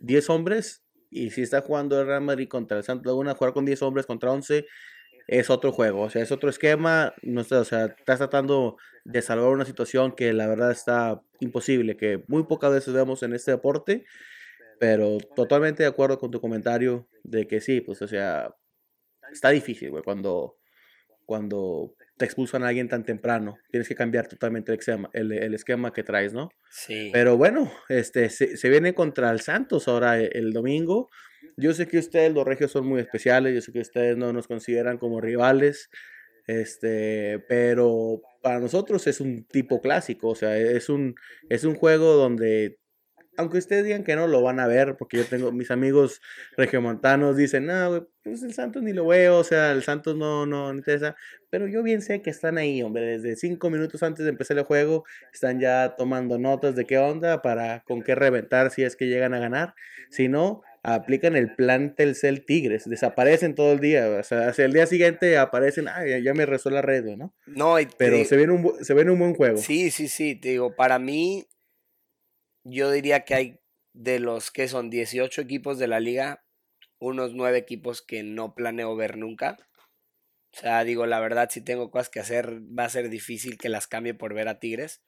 [0.01, 3.64] 10 hombres y si está jugando el Real Madrid contra el Santos Laguna, jugar con
[3.64, 4.66] 10 hombres contra 11
[5.26, 9.49] es otro juego, o sea, es otro esquema, no o sea, estás tratando de salvar
[9.49, 14.05] una situación que la verdad está imposible, que muy pocas veces vemos en este deporte,
[14.78, 18.55] pero totalmente de acuerdo con tu comentario de que sí, pues o sea,
[19.32, 20.59] está difícil, güey, cuando,
[21.24, 23.59] cuando te expulsan a alguien tan temprano.
[23.71, 26.51] Tienes que cambiar totalmente el esquema, el, esquema que traes, ¿no?
[26.71, 27.11] Sí.
[27.12, 31.11] Pero bueno, este, se, viene contra el Santos ahora e, el, domingo.
[31.57, 33.55] Yo sé que ustedes, los regios, son muy especiales.
[33.55, 35.91] Yo sé que ustedes no nos consideran como rivales.
[36.47, 40.29] Este, pero para nosotros es un tipo clásico.
[40.29, 41.17] O sea, es un,
[41.49, 42.79] es un juego donde
[43.37, 46.20] aunque ustedes digan que no lo van a ver, porque yo tengo mis amigos
[46.57, 50.47] regiomontanos dicen, no, güey, pues el Santos ni lo veo, o sea, el Santos no,
[50.47, 51.16] no, no interesa,
[51.51, 54.64] pero yo bien sé que están ahí, hombre, desde cinco minutos antes de empezar el
[54.64, 59.07] juego, están ya tomando notas de qué onda, para con qué reventar si es que
[59.07, 59.74] llegan a ganar,
[60.11, 64.72] si no, aplican el plan Telcel Tigres, desaparecen todo el día, o sea, hacia el
[64.72, 67.35] día siguiente aparecen, ah, ya, me rezó la red, ¿no?
[67.47, 69.57] No, pero se, viene un, se viene un buen juego.
[69.57, 71.47] Sí, sí, sí, te digo, para mí,
[72.65, 73.61] yo diría que hay
[73.93, 76.45] de los que son 18 equipos de la liga,
[76.99, 79.57] unos 9 equipos que no planeo ver nunca.
[80.53, 83.69] O sea, digo, la verdad, si tengo cosas que hacer, va a ser difícil que
[83.69, 85.03] las cambie por ver a Tigres.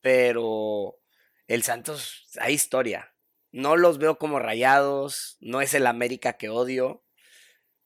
[0.00, 0.98] Pero
[1.46, 3.14] el Santos, hay historia.
[3.52, 7.04] No los veo como rayados, no es el América que odio,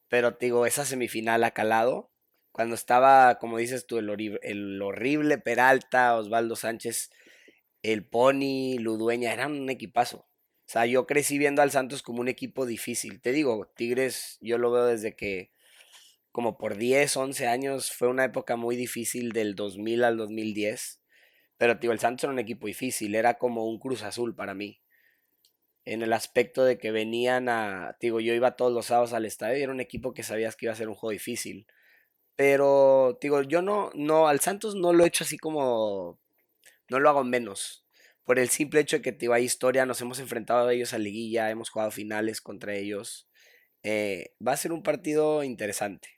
[0.09, 2.12] pero digo, esa semifinal ha calado.
[2.53, 7.11] Cuando estaba, como dices tú, el, el horrible Peralta, Osvaldo Sánchez,
[7.83, 10.18] el Pony, Ludueña, eran un equipazo.
[10.18, 13.20] O sea, yo crecí viendo al Santos como un equipo difícil.
[13.20, 15.53] Te digo, Tigres, yo lo veo desde que,
[16.33, 21.01] como por 10, 11 años, fue una época muy difícil del 2000 al 2010.
[21.57, 24.81] Pero, digo, el Santos era un equipo difícil, era como un Cruz Azul para mí
[25.89, 29.59] en el aspecto de que venían a, digo, yo iba todos los sábados al estadio
[29.59, 31.66] y era un equipo que sabías que iba a ser un juego difícil.
[32.37, 36.20] Pero, digo, yo no, no, al Santos no lo he hecho así como,
[36.89, 37.84] no lo hago menos.
[38.24, 41.51] Por el simple hecho de que, hay historia, nos hemos enfrentado a ellos a liguilla,
[41.51, 43.28] hemos jugado finales contra ellos.
[43.82, 46.09] Eh, va a ser un partido interesante.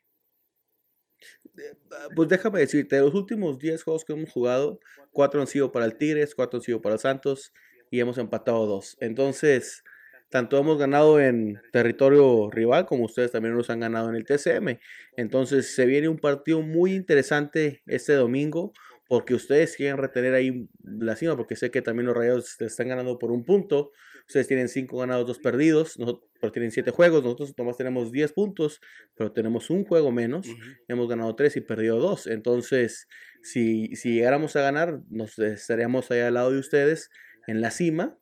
[2.17, 4.81] Pues déjame decirte, de los últimos 10 juegos que hemos jugado,
[5.13, 7.53] 4 han sido para el Tigres, 4 han sido para Santos,
[7.91, 8.97] y hemos empatado dos.
[9.01, 9.83] Entonces,
[10.31, 14.79] tanto hemos ganado en territorio rival como ustedes también nos han ganado en el TCM.
[15.17, 18.73] Entonces, se viene un partido muy interesante este domingo
[19.11, 23.19] porque ustedes quieren retener ahí la cima, porque sé que también los Rayados están ganando
[23.19, 23.91] por un punto.
[24.29, 28.33] Ustedes tienen cinco ganados, dos perdidos, nosotros pero tienen siete juegos, nosotros nomás tenemos 10
[28.35, 28.81] puntos,
[29.17, 30.47] pero tenemos un juego menos,
[30.87, 32.29] hemos ganado tres y perdido dos.
[32.29, 33.09] Entonces,
[33.43, 37.11] si, si llegáramos a ganar, nos estaríamos ahí al lado de ustedes
[37.49, 38.17] en la cima,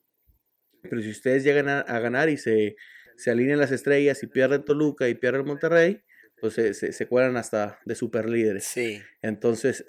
[0.80, 2.76] pero si ustedes llegan a, ganar y se,
[3.18, 6.02] se, alinean las estrellas y pierden Toluca y pierden Monterrey,
[6.40, 8.64] pues se, se, cuelan hasta de super líderes.
[8.64, 9.00] Sí.
[9.22, 9.84] Entonces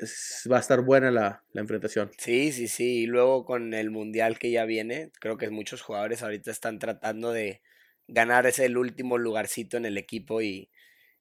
[0.51, 2.11] va a estar buena la, la, enfrentación.
[2.17, 3.03] Sí, sí, sí.
[3.03, 7.31] Y luego con el mundial que ya viene, creo que muchos jugadores ahorita están tratando
[7.31, 7.61] de
[8.07, 10.69] ganar ese el último lugarcito en el equipo y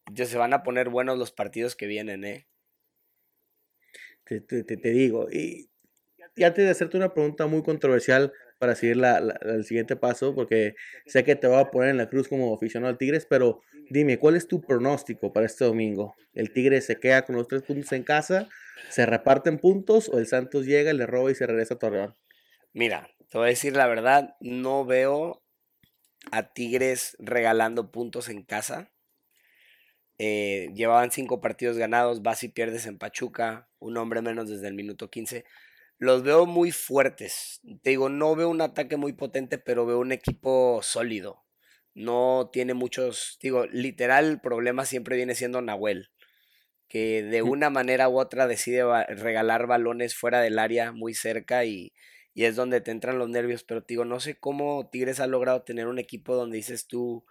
[0.06, 2.46] entonces se van a poner buenos los partidos que vienen, ¿eh?
[4.24, 5.68] Te, te, te digo, y
[6.38, 10.74] y antes de hacerte una pregunta muy controversial para seguir la, el siguiente paso, porque
[11.06, 14.18] sé que te voy a poner en la cruz como aficionado al Tigres, pero dime,
[14.18, 16.14] ¿cuál es tu pronóstico para este domingo?
[16.34, 18.48] ¿El Tigre se queda con los tres puntos en casa?
[18.90, 22.14] ¿Se reparten puntos o el Santos llega, le roba y se regresa a Torreón?
[22.72, 25.42] Mira, te voy a decir la verdad, no veo
[26.30, 28.90] a Tigres regalando puntos en casa.
[30.18, 34.74] Eh, llevaban cinco partidos ganados, vas y pierdes en Pachuca, un hombre menos desde el
[34.74, 35.44] minuto 15
[35.98, 37.60] los veo muy fuertes.
[37.82, 41.44] Te digo, no veo un ataque muy potente, pero veo un equipo sólido.
[41.94, 46.10] No tiene muchos, digo, literal el problema siempre viene siendo Nahuel,
[46.88, 51.92] que de una manera u otra decide regalar balones fuera del área, muy cerca, y,
[52.34, 53.64] y es donde te entran los nervios.
[53.64, 57.24] Pero te digo, no sé cómo Tigres ha logrado tener un equipo donde dices tú,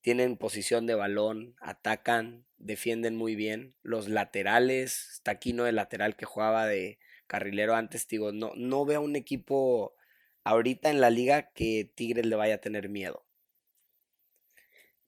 [0.00, 3.76] tienen posición de balón, atacan, defienden muy bien.
[3.82, 6.98] Los laterales, está aquí no el lateral que jugaba de,
[7.30, 9.94] carrilero antes, digo, no, no veo un equipo
[10.42, 13.24] ahorita en la liga que Tigres le vaya a tener miedo.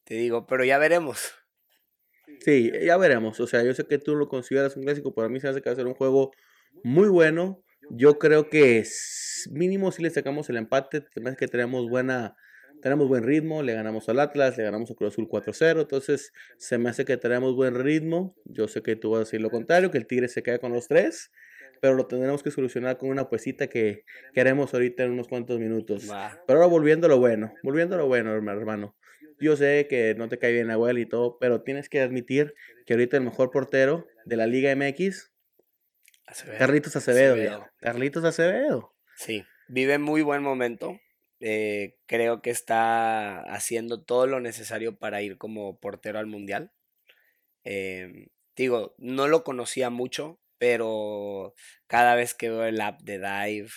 [0.05, 1.35] Te digo, pero ya veremos.
[2.41, 3.41] Sí, ya veremos.
[3.41, 5.63] O sea, yo sé que tú lo consideras un clásico, pero a mí se hace
[5.63, 6.31] que va a ser un juego
[6.85, 7.65] muy bueno.
[7.91, 8.85] Yo creo que
[9.51, 12.37] mínimo si le sacamos el empate, también que tenemos buena
[12.81, 16.79] tenemos buen ritmo, le ganamos al Atlas, le ganamos a Cruz Azul 4-0, entonces se
[16.79, 18.35] me hace que tenemos buen ritmo.
[18.45, 20.73] Yo sé que tú vas a decir lo contrario, que el Tigre se queda con
[20.73, 21.31] los tres
[21.83, 24.05] pero lo tendremos que solucionar con una puesita que,
[24.35, 26.05] queremos ahorita en unos cuantos minutos.
[26.47, 28.97] Pero ahora volviendo a lo bueno, volviendo a lo bueno, hermano.
[29.41, 32.55] Yo sé que no te cae bien Nahuel y todo, pero tienes que admitir
[32.87, 35.33] que ahorita el mejor portero de la Liga MX,
[36.57, 38.95] Carlitos Acevedo, Carlitos Acevedo.
[39.17, 41.01] Sí, vive muy buen momento.
[41.41, 46.71] Eh, creo que está haciendo todo lo necesario para ir como portero al mundial.
[47.65, 51.55] Eh, digo, no lo conocía mucho, pero
[51.89, 53.71] cada vez que veo el app de Dive,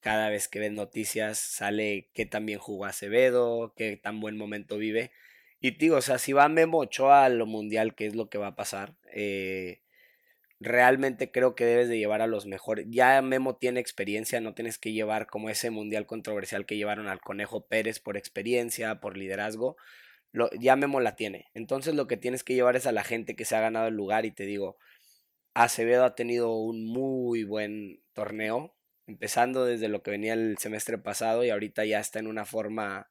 [0.00, 5.12] cada vez que ven noticias, sale que también jugó Acevedo, que tan buen momento vive.
[5.60, 8.38] Y digo, o sea, si va Memo Ochoa a lo mundial, ¿qué es lo que
[8.38, 8.96] va a pasar?
[9.12, 9.82] Eh,
[10.60, 12.86] realmente creo que debes de llevar a los mejores.
[12.88, 17.20] Ya Memo tiene experiencia, no tienes que llevar como ese mundial controversial que llevaron al
[17.20, 19.76] Conejo Pérez por experiencia, por liderazgo.
[20.32, 21.50] Lo, ya Memo la tiene.
[21.52, 23.94] Entonces lo que tienes que llevar es a la gente que se ha ganado el
[23.94, 24.78] lugar y te digo,
[25.54, 28.74] Acevedo ha tenido un muy buen torneo,
[29.06, 33.08] empezando desde lo que venía el semestre pasado y ahorita ya está en una forma,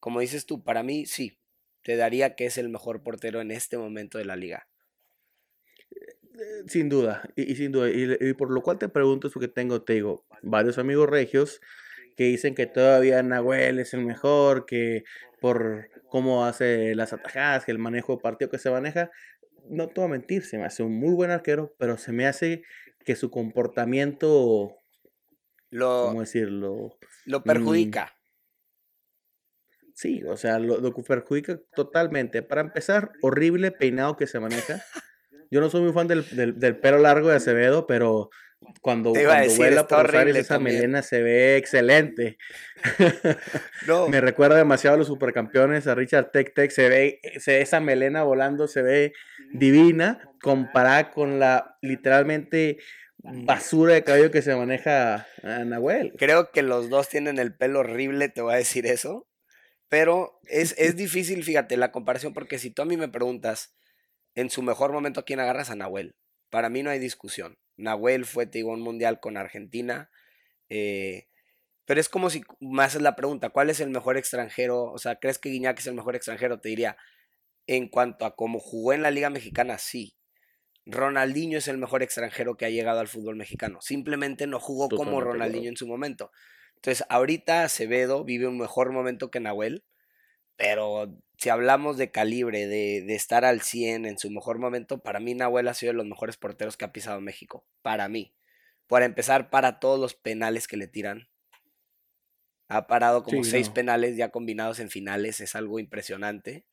[0.00, 1.38] como dices tú, para mí sí,
[1.82, 4.66] te daría que es el mejor portero en este momento de la liga.
[5.90, 9.82] Eh, sin duda, y, sin duda, y, por lo cual te pregunto es porque tengo,
[9.82, 11.60] te digo, varios amigos regios
[12.16, 15.04] que dicen que todavía Nahuel es el mejor, que
[15.40, 19.10] por cómo hace las atajadas, que el manejo de partido que se maneja,
[19.68, 22.26] no te voy a mentir, se me hace un muy buen arquero, pero se me
[22.26, 22.62] hace
[23.04, 24.76] que su comportamiento,
[25.70, 26.98] lo, ¿cómo decirlo?
[27.26, 28.14] Lo mm, perjudica.
[29.94, 32.42] sí, o sea, lo, lo perjudica totalmente.
[32.42, 34.82] Para empezar, horrible peinado que se maneja.
[35.50, 38.30] Yo no soy muy fan del, del, pelo largo de Acevedo, pero
[38.80, 42.38] cuando, cuando vuela por esa melena se ve excelente.
[44.08, 48.68] Me recuerda demasiado a los supercampeones, a Richard Tech Tech, se ve esa melena volando,
[48.68, 49.12] se ve
[49.52, 52.78] divina comparada con la literalmente
[53.18, 56.12] basura de cabello que se maneja a Nahuel.
[56.18, 59.26] Creo que los dos tienen el pelo horrible, te voy a decir eso.
[59.88, 63.74] Pero es, es difícil, fíjate, la comparación, porque si tú a mí me preguntas,
[64.34, 65.70] en su mejor momento, ¿a quién agarras?
[65.70, 66.16] A Nahuel.
[66.50, 67.56] Para mí no hay discusión.
[67.76, 70.10] Nahuel fue, un mundial con Argentina.
[70.68, 71.28] Eh,
[71.84, 74.84] pero es como si me haces la pregunta, ¿cuál es el mejor extranjero?
[74.84, 76.60] O sea, ¿crees que Guiñac es el mejor extranjero?
[76.60, 76.96] Te diría,
[77.66, 80.16] en cuanto a cómo jugó en la Liga Mexicana, sí.
[80.86, 83.80] Ronaldinho es el mejor extranjero que ha llegado al fútbol mexicano.
[83.80, 86.30] Simplemente no jugó como Ronaldinho en su momento.
[86.76, 89.84] Entonces, ahorita Acevedo vive un mejor momento que Nahuel,
[90.56, 95.20] pero si hablamos de calibre, de, de, estar al 100 en su mejor momento, para
[95.20, 97.66] mí Nahuel ha sido de los mejores porteros que ha pisado México.
[97.82, 98.34] Para mí.
[98.86, 101.28] Para empezar, para todos los penales que le tiran.
[102.68, 106.64] Ha parado como seis penales ya combinados en finales, es algo impresionante.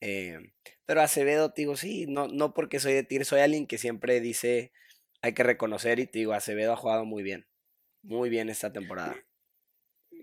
[0.00, 0.38] Eh,
[0.84, 4.20] pero Acevedo, te digo, sí, no, no porque soy de Tigre, soy alguien que siempre
[4.20, 4.72] dice,
[5.22, 7.46] hay que reconocer y te digo, Acevedo ha jugado muy bien,
[8.02, 9.16] muy bien esta temporada.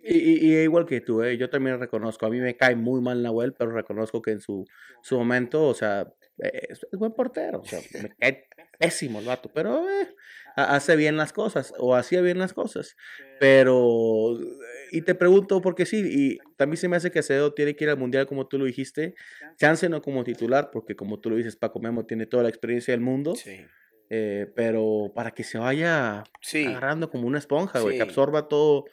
[0.08, 1.36] Y, y, igual que tú, ¿eh?
[1.36, 4.64] yo también reconozco, a mí me cae muy mal Nahuel, pero reconozco que en su,
[5.02, 8.48] su momento, o sea, es, buen portero, o sea, me cae
[8.78, 10.08] pésimo el vato, pero eh,
[10.56, 12.96] hace bien las cosas, o hacía bien las cosas.
[13.40, 14.38] Pero,
[14.92, 17.90] y te pregunto, porque sí, y también se me hace que Acevedo tiene que ir
[17.90, 19.16] al Mundial como tú lo dijiste,
[19.58, 22.94] chance no como titular, porque como tú lo dices, Paco Memo tiene toda la experiencia
[22.94, 23.34] del mundo.
[24.12, 26.24] Eh, pero para que se vaya
[26.68, 28.86] agarrando como una esponja, güey, que absorba todo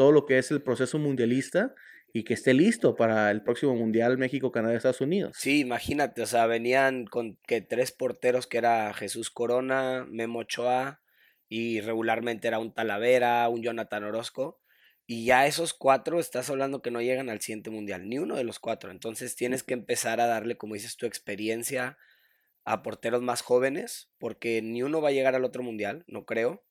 [0.00, 1.74] todo lo que es el proceso mundialista
[2.14, 5.36] y que esté listo para el próximo Mundial México, Canadá, Estados Unidos.
[5.38, 11.02] Sí, imagínate, o sea, venían con que tres porteros que era Jesús Corona, Memo Ochoa
[11.50, 14.62] y regularmente era un Talavera, un Jonathan Orozco.
[15.06, 18.44] Y ya esos cuatro estás hablando que no llegan al siguiente mundial, ni uno de
[18.44, 18.92] los cuatro.
[18.92, 21.98] Entonces tienes que empezar a darle, como dices, tu experiencia
[22.64, 26.64] a porteros más jóvenes, porque ni uno va a llegar al otro mundial, no creo.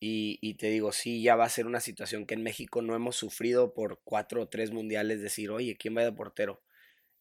[0.00, 3.16] Y, te digo, sí, ya va a ser una situación que en México no hemos
[3.16, 6.62] sufrido por cuatro o tres mundiales, decir, oye, ¿quién va de portero?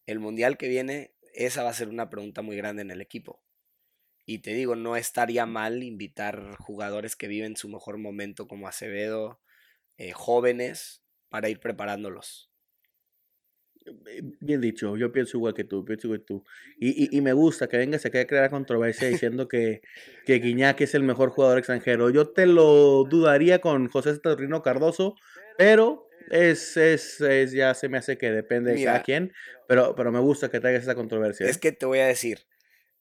[0.05, 3.41] El mundial que viene, esa va a ser una pregunta muy grande en el equipo.
[4.25, 9.41] Y te digo, no estaría mal invitar jugadores que viven su mejor momento como Acevedo,
[9.97, 12.51] eh, jóvenes, para ir preparándolos.
[14.39, 16.43] Bien dicho, yo pienso igual que tú, pienso igual que tú.
[16.79, 19.81] Y, y, me gusta que vengas aquí a crear controversia diciendo que,
[20.25, 22.09] que Guiñac es el mejor jugador extranjero.
[22.09, 25.15] Yo te lo dudaría con José Torrino Cardoso,
[25.57, 29.33] pero es, es, es, ya se me hace que depende de cada quien.
[29.67, 31.47] Pero, pero me gusta que traigas esa controversia.
[31.47, 32.47] Es que te voy a decir,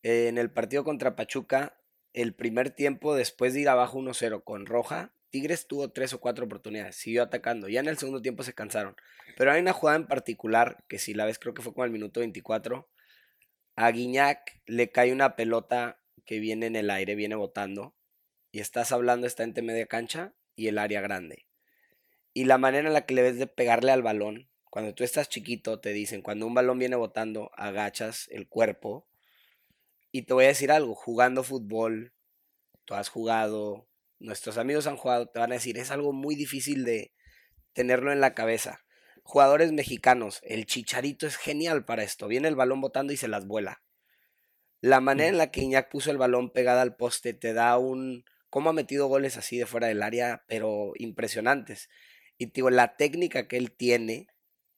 [0.03, 1.81] en el partido contra Pachuca,
[2.13, 6.47] el primer tiempo después de ir abajo 1-0 con Roja, Tigres tuvo tres o cuatro
[6.47, 7.69] oportunidades, siguió atacando.
[7.69, 8.97] Ya en el segundo tiempo se cansaron.
[9.37, 11.91] Pero hay una jugada en particular que si la ves creo que fue como al
[11.91, 12.89] minuto 24.
[13.77, 17.95] A Guiñac le cae una pelota que viene en el aire, viene botando.
[18.53, 21.47] Y estás hablando, está entre media cancha y el área grande.
[22.33, 25.29] Y la manera en la que le ves de pegarle al balón, cuando tú estás
[25.29, 29.07] chiquito, te dicen, cuando un balón viene botando, agachas el cuerpo.
[30.13, 32.13] Y te voy a decir algo, jugando fútbol,
[32.85, 33.86] tú has jugado,
[34.19, 37.13] nuestros amigos han jugado, te van a decir, es algo muy difícil de
[37.73, 38.85] tenerlo en la cabeza.
[39.23, 42.29] Jugadores mexicanos, el chicharito es genial para esto.
[42.29, 43.83] Viene el balón botando y se las vuela.
[44.81, 48.25] La manera en la que Iñak puso el balón pegada al poste te da un.
[48.51, 51.89] cómo ha metido goles así de fuera del área, pero impresionantes.
[52.39, 54.29] Y digo, la técnica que él tiene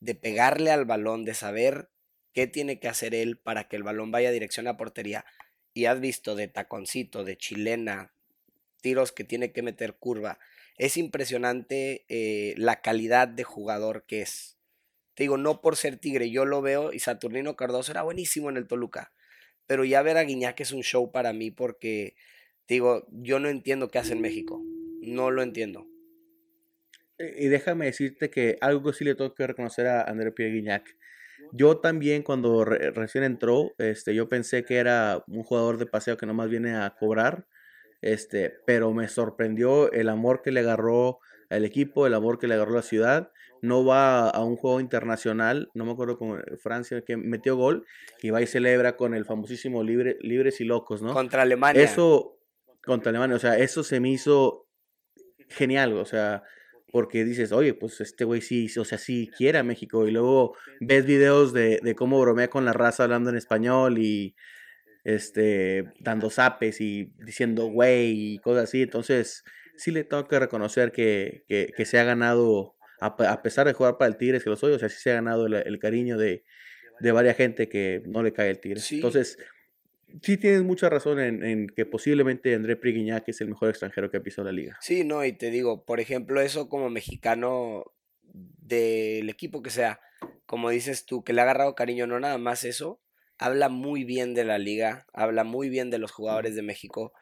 [0.01, 1.91] de pegarle al balón, de saber
[2.33, 5.25] qué tiene que hacer él para que el balón vaya a dirección a portería
[5.75, 8.15] y has visto de taconcito, de chilena,
[8.81, 10.39] tiros que tiene que meter curva,
[10.77, 14.59] es impresionante eh, la calidad de jugador que es.
[15.15, 18.57] Te digo, no por ser tigre, yo lo veo y Saturnino Cardoso era buenísimo en
[18.57, 19.13] el Toluca,
[19.67, 22.15] pero ya ver a Guiñac es un show para mí porque,
[22.67, 24.63] te digo, yo no entiendo qué hace en México,
[25.01, 25.89] no lo entiendo.
[27.19, 30.97] Y déjame decirte que algo sí le tengo que reconocer a André Pierre Guignac.
[31.53, 36.27] Yo también cuando recién entró, este, yo pensé que era un jugador de paseo que
[36.27, 37.49] nomás viene a cobrar,
[38.01, 41.19] este, pero me sorprendió el amor que le agarró
[41.51, 43.33] al equipo, el amor que le agarró a la ciudad.
[43.61, 47.85] No va a un juego internacional, no me acuerdo con Francia, que metió gol
[48.23, 51.13] y va y celebra con el famosísimo libre, Libres y Locos, ¿no?
[51.13, 51.83] Contra Alemania.
[51.83, 52.39] Eso,
[52.85, 54.69] contra Alemania, o sea, eso se me hizo
[55.49, 56.45] genial, o sea,
[56.93, 60.07] porque dices, oye, pues este güey sí, o sea, sí quiere a México.
[60.07, 64.37] Y luego ves videos de, de, cómo bromea con la raza hablando en español y
[65.09, 68.83] este dando zapes y diciendo güey y cosas así.
[68.83, 69.45] Entonces,
[69.77, 73.97] sí le tengo que reconocer que, que, que se ha ganado, a, pesar de jugar
[73.97, 76.19] para el Tigres, que lo soy, o sea, sí se ha ganado el, el cariño
[76.19, 76.45] de,
[77.01, 78.91] de varias gente que no le cae el Tigres.
[78.93, 79.39] Entonces,
[80.23, 84.23] sí tienes mucha razón en, que posiblemente André Priguiñac es el mejor extranjero que ha
[84.23, 84.77] pisado la liga.
[84.81, 87.85] Sí, no, y te digo, por ejemplo, eso como mexicano
[88.33, 90.01] del equipo que sea,
[90.45, 93.01] como dices tú, que le ha agarrado cariño, no nada más eso,
[93.39, 97.13] habla muy bien de la liga, habla muy bien de los jugadores de México,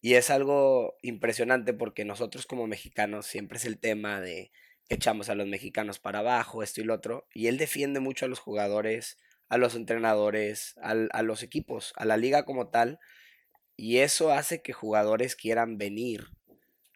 [0.00, 4.52] y es algo impresionante porque nosotros como mexicanos siempre es el tema de
[4.88, 8.28] echamos a los mexicanos para abajo, esto y lo otro, y él defiende mucho a
[8.28, 9.18] los jugadores,
[9.48, 12.98] a los entrenadores, a los equipos, a la liga como tal,
[13.76, 16.28] y eso hace que jugadores quieran venir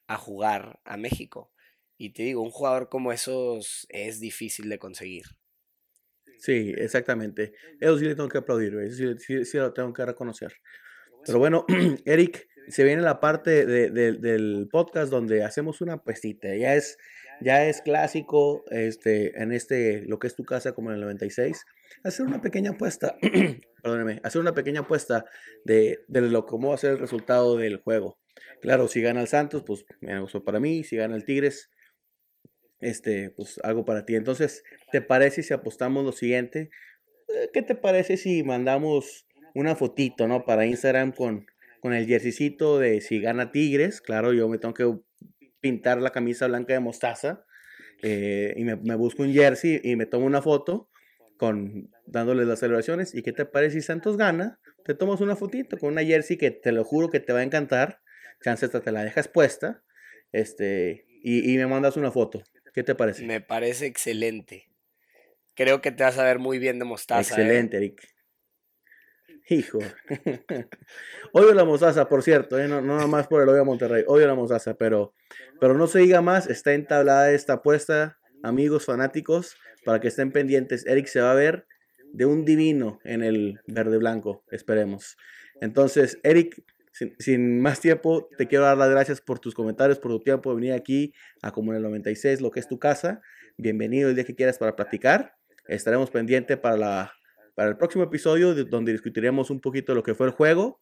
[0.06, 1.52] a jugar a México.
[1.98, 5.39] Y te digo, un jugador como esos es difícil de conseguir.
[6.40, 7.52] Sí, exactamente.
[7.78, 10.52] Eso sí le tengo que aplaudir, eso sí, sí, lo tengo que reconocer.
[11.24, 11.66] Pero bueno,
[12.04, 16.54] Eric, se viene la parte del podcast donde hacemos una puestita.
[16.56, 16.96] Ya es
[17.40, 21.64] ya es clásico este, en este, lo que es tu casa como en el 96,
[22.04, 23.16] hacer una pequeña apuesta,
[23.82, 25.24] perdóneme, hacer una pequeña apuesta
[25.64, 28.18] de, de, lo cómo va a ser el resultado del juego.
[28.60, 31.70] Claro, si gana el Santos, pues me gustó para mí, si gana el Tigres,
[32.80, 34.14] este, pues algo para ti.
[34.14, 36.70] Entonces, ¿te parece si apostamos lo siguiente?
[37.28, 40.44] Eh, ¿Qué te parece si mandamos una fotito, ¿no?
[40.44, 41.46] Para Instagram con,
[41.80, 44.00] con el jerseycito de si gana Tigres.
[44.00, 44.98] Claro, yo me tengo que
[45.60, 47.44] pintar la camisa blanca de mostaza
[48.02, 50.88] eh, y me, busco un jersey y me tomo una foto
[51.36, 53.14] con dándoles las celebraciones.
[53.14, 54.58] ¿Y qué te parece si Santos gana?
[54.84, 57.44] Te tomas una fotito con una jersey que te lo juro que te va a
[57.44, 58.00] encantar.
[58.42, 59.82] Chance te la dejas puesta.
[60.32, 62.42] Este, y, y me mandas una foto.
[62.72, 63.24] ¿Qué te parece?
[63.24, 64.68] Me parece excelente.
[65.54, 67.34] Creo que te vas a ver muy bien de mostaza.
[67.34, 67.42] ¿eh?
[67.42, 68.08] Excelente, Eric.
[69.48, 69.78] Hijo.
[71.32, 72.68] odio la mostaza, por cierto, ¿eh?
[72.68, 74.04] no, nada más por el odio a Monterrey.
[74.06, 75.14] Odio la mostaza, pero,
[75.60, 76.48] pero no se diga más.
[76.48, 80.86] Está entablada esta apuesta, amigos fanáticos, para que estén pendientes.
[80.86, 81.66] Eric se va a ver
[82.12, 85.16] de un divino en el verde blanco, esperemos.
[85.60, 86.62] Entonces, Eric,
[86.92, 90.56] sin, más tiempo, te quiero dar las gracias por tus comentarios, por tu tiempo de
[90.56, 91.12] venir aquí
[91.42, 93.20] a Comunidad 96, lo que es tu casa.
[93.56, 95.36] Bienvenido el día que quieras para platicar.
[95.66, 97.12] Estaremos pendientes para la
[97.54, 100.80] para el próximo episodio donde discutiremos un poquito lo que fue el juego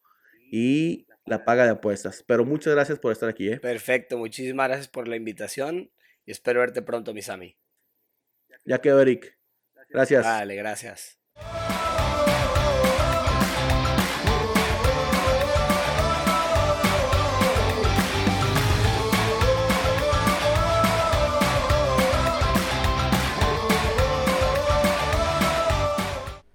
[0.52, 2.24] y la paga de apuestas.
[2.26, 3.48] Pero muchas gracias por estar aquí.
[3.48, 3.58] ¿eh?
[3.58, 5.90] Perfecto, muchísimas gracias por la invitación
[6.24, 7.58] y espero verte pronto, Misami.
[8.64, 9.36] Ya quedó, Eric.
[9.90, 10.24] Gracias.
[10.24, 11.17] Vale, gracias.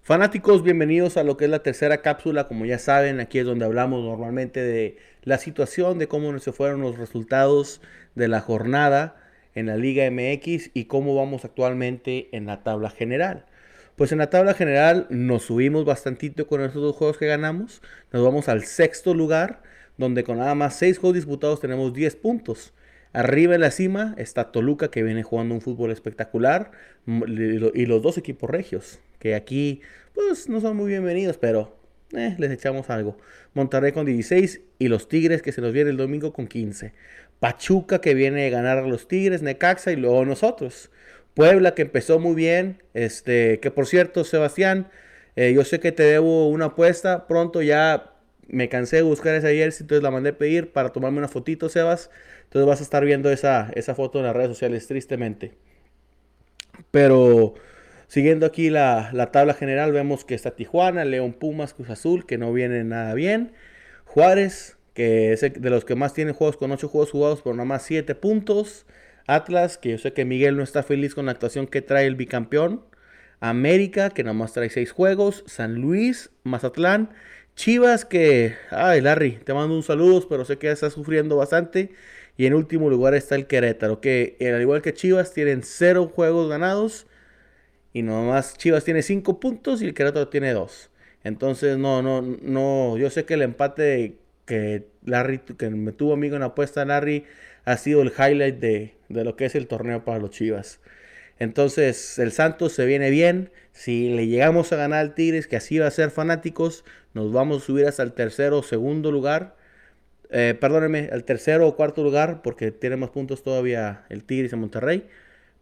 [0.05, 2.49] Fanáticos, bienvenidos a lo que es la tercera cápsula.
[2.49, 6.81] Como ya saben, aquí es donde hablamos normalmente de la situación, de cómo se fueron
[6.81, 7.79] los resultados
[8.13, 9.15] de la jornada
[9.55, 13.45] en la Liga MX y cómo vamos actualmente en la tabla general.
[13.95, 17.81] Pues en la tabla general nos subimos bastantito con estos dos juegos que ganamos.
[18.11, 19.61] Nos vamos al sexto lugar,
[19.97, 22.73] donde con nada más seis juegos disputados tenemos 10 puntos.
[23.13, 26.71] Arriba en la cima está Toluca, que viene jugando un fútbol espectacular,
[27.05, 29.79] y los dos equipos regios, que aquí
[30.13, 31.77] pues no son muy bienvenidos, pero
[32.11, 33.17] eh, les echamos algo.
[33.53, 36.93] Monterrey con 16 y los Tigres que se nos viene el domingo con 15.
[37.39, 40.91] Pachuca que viene a ganar a los Tigres, Necaxa y luego nosotros.
[41.35, 44.89] Puebla que empezó muy bien, este, que por cierto, Sebastián,
[45.37, 48.11] eh, yo sé que te debo una apuesta, pronto ya
[48.49, 51.69] me cansé de buscar esa jersey, entonces la mandé a pedir para tomarme una fotito,
[51.69, 52.09] Sebas.
[52.43, 55.53] Entonces vas a estar viendo esa, esa foto en las redes sociales, tristemente.
[56.91, 57.55] Pero
[58.07, 62.53] Siguiendo aquí la, tabla general, vemos que está Tijuana, León Pumas, Cruz Azul, que no
[62.53, 63.53] viene nada bien.
[64.05, 67.65] Juárez, que es de los que más tiene juegos con 8 juegos jugados, pero nada
[67.65, 68.85] más 7 puntos.
[69.27, 72.15] Atlas, que yo sé que Miguel no está feliz con la actuación que trae el
[72.15, 72.85] bicampeón.
[73.39, 75.43] América, que nada más trae 6 juegos.
[75.47, 77.09] San Luis, Mazatlán.
[77.55, 81.91] Chivas, que, ay Larry, te mando un saludo, pero sé que está sufriendo bastante.
[82.37, 86.49] Y en último lugar está el Querétaro, que al igual que Chivas tienen 0 juegos
[86.49, 87.07] ganados.
[87.93, 90.89] Y nomás Chivas tiene 5 puntos y el Querétaro tiene 2.
[91.23, 92.97] Entonces, no, no, no.
[92.97, 97.25] Yo sé que el empate que Larry, que me tuvo amigo en apuesta, Larry,
[97.65, 100.79] ha sido el highlight de, de lo que es el torneo para los Chivas.
[101.39, 103.51] Entonces, el Santos se viene bien.
[103.71, 106.83] Si le llegamos a ganar al Tigres, que así va a ser fanáticos,
[107.13, 109.55] nos vamos a subir hasta el tercero o segundo lugar.
[110.29, 114.59] Eh, perdónenme, al tercero o cuarto lugar, porque tiene más puntos todavía el Tigres en
[114.59, 115.07] Monterrey.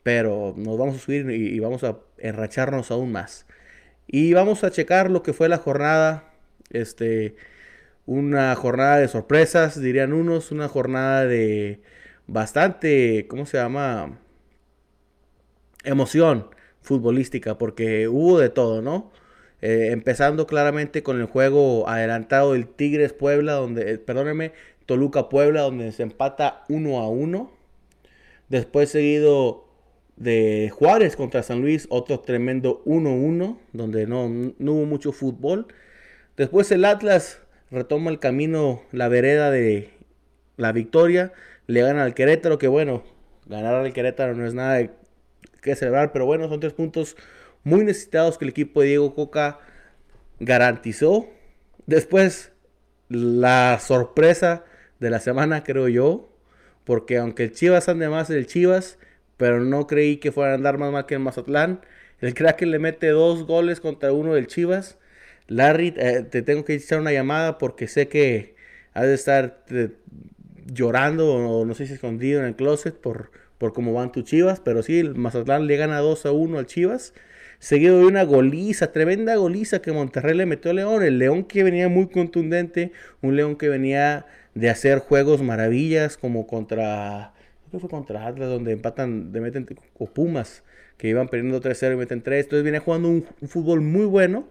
[0.03, 3.45] Pero nos vamos a subir y, vamos a enracharnos aún más.
[4.07, 6.33] Y vamos a checar lo que fue la jornada.
[6.71, 7.35] Este,
[8.05, 11.81] una jornada de sorpresas, dirían unos, una jornada de
[12.27, 14.19] bastante, ¿cómo se llama?
[15.83, 16.47] Emoción
[16.81, 19.11] futbolística, porque hubo de todo, ¿no?
[19.61, 24.53] Eh, empezando claramente con el juego adelantado del Tigres Puebla, donde, eh, perdónenme,
[24.85, 27.51] Toluca Puebla, donde se empata 1 a 1.
[28.49, 29.67] Después seguido
[30.21, 35.65] de Juárez contra San Luis, otro tremendo 1-1, donde no, no, hubo mucho fútbol.
[36.37, 37.39] Después el Atlas
[37.71, 39.89] retoma el camino, la vereda de
[40.57, 41.33] la victoria,
[41.65, 43.03] le gana al Querétaro, que bueno,
[43.47, 44.91] ganar al Querétaro no es nada
[45.59, 47.17] que celebrar, pero bueno, son tres puntos
[47.63, 49.59] muy necesitados que el equipo de Diego Coca
[50.39, 51.29] garantizó.
[51.87, 52.51] Después,
[53.09, 54.65] la sorpresa
[54.99, 56.29] de la semana, creo yo,
[56.83, 58.99] porque aunque el Chivas ande más el Chivas,
[59.41, 61.81] pero no creí que fuera a andar más mal que el Mazatlán.
[62.19, 64.99] El Kraken le mete dos goles contra uno del Chivas.
[65.47, 68.53] Larry, eh, te tengo que echar una llamada porque sé que
[68.93, 69.65] has de estar
[70.71, 74.59] llorando o no sé si escondido en el closet por, por cómo van tus Chivas,
[74.59, 77.15] pero sí, el Mazatlán le gana 2 a 1 al Chivas.
[77.57, 81.01] Seguido de una goliza, tremenda goliza que Monterrey le metió a León.
[81.01, 82.91] El León que venía muy contundente,
[83.23, 87.33] un León que venía de hacer juegos maravillas como contra,
[87.71, 89.67] que fue contra Atlas, donde empatan, de meten,
[89.97, 90.63] o Pumas,
[90.97, 92.45] que iban perdiendo 3-0 y meten 3.
[92.45, 94.47] Entonces viene jugando un, fútbol muy bueno,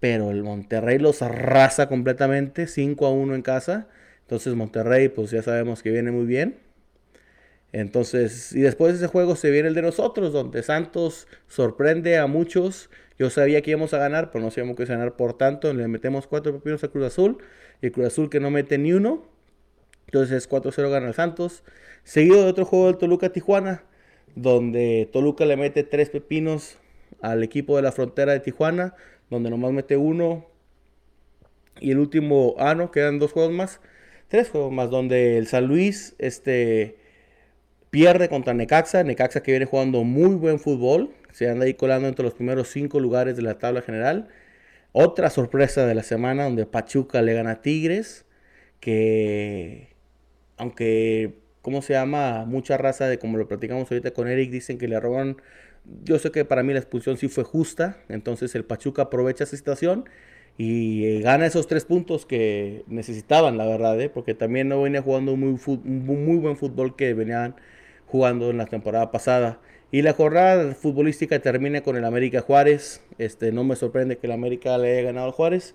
[0.00, 3.88] pero el Monterrey los arrasa completamente, 5 a 1 en casa.
[4.22, 6.58] Entonces Monterrey, pues ya sabemos que viene muy bien.
[7.72, 12.26] Entonces, y después de ese juego se viene el de nosotros, donde Santos sorprende a
[12.26, 12.90] muchos.
[13.18, 15.72] Yo sabía que íbamos a ganar, pero no sabíamos que a ganar por tanto.
[15.74, 17.38] Le metemos cuatro pepinos a Cruz Azul.
[17.82, 19.37] Y Cruz Azul que no mete ni uno.
[20.08, 21.62] Entonces 4-0 gana el Santos.
[22.02, 23.84] Seguido de otro juego del Toluca-Tijuana,
[24.34, 26.78] donde Toluca le mete tres pepinos
[27.20, 28.94] al equipo de la frontera de Tijuana,
[29.28, 30.46] donde nomás mete uno.
[31.80, 33.80] Y el último, ah, no, quedan dos juegos más.
[34.28, 36.96] Tres juegos más, donde el San Luis, este
[37.90, 39.02] Pierde contra Necaxa.
[39.02, 41.14] Necaxa que viene jugando muy buen fútbol.
[41.32, 44.28] Se anda ahí colando entre los primeros cinco lugares de la tabla general.
[44.92, 48.26] Otra sorpresa de la semana donde Pachuca le gana a Tigres.
[48.80, 49.88] Que
[50.58, 52.44] aunque, ¿cómo se llama?
[52.46, 55.38] Mucha raza de como lo platicamos ahorita con Eric, dicen que le roban.
[56.04, 57.98] Yo sé que para mí la expulsión sí fue justa.
[58.08, 60.04] Entonces el Pachuca aprovecha esa situación
[60.58, 64.10] y eh, gana esos tres puntos que necesitaban, la verdad, ¿eh?
[64.10, 67.54] porque también no venía jugando muy, muy buen fútbol que venían
[68.06, 69.60] jugando en la temporada pasada.
[69.92, 73.02] Y la jornada futbolística termina con el América Juárez.
[73.18, 75.74] Este, no me sorprende que el América le haya ganado al Juárez,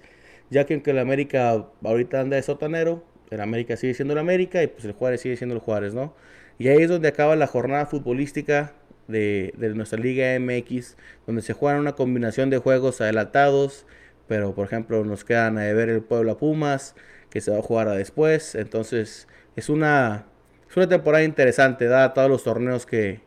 [0.50, 3.04] ya que aunque el América ahorita anda de sotanero,
[3.34, 6.16] el América sigue siendo el América y pues el Juárez sigue siendo el Juárez, ¿no?
[6.58, 8.74] Y ahí es donde acaba la jornada futbolística
[9.08, 13.86] de, nuestra Liga MX, donde se juegan una combinación de juegos adelantados,
[14.28, 16.96] pero por ejemplo nos quedan a ver el Puebla Pumas,
[17.30, 18.56] que se va a jugar después.
[18.56, 20.26] Entonces es una
[20.74, 23.22] es una temporada interesante, da todos los torneos que,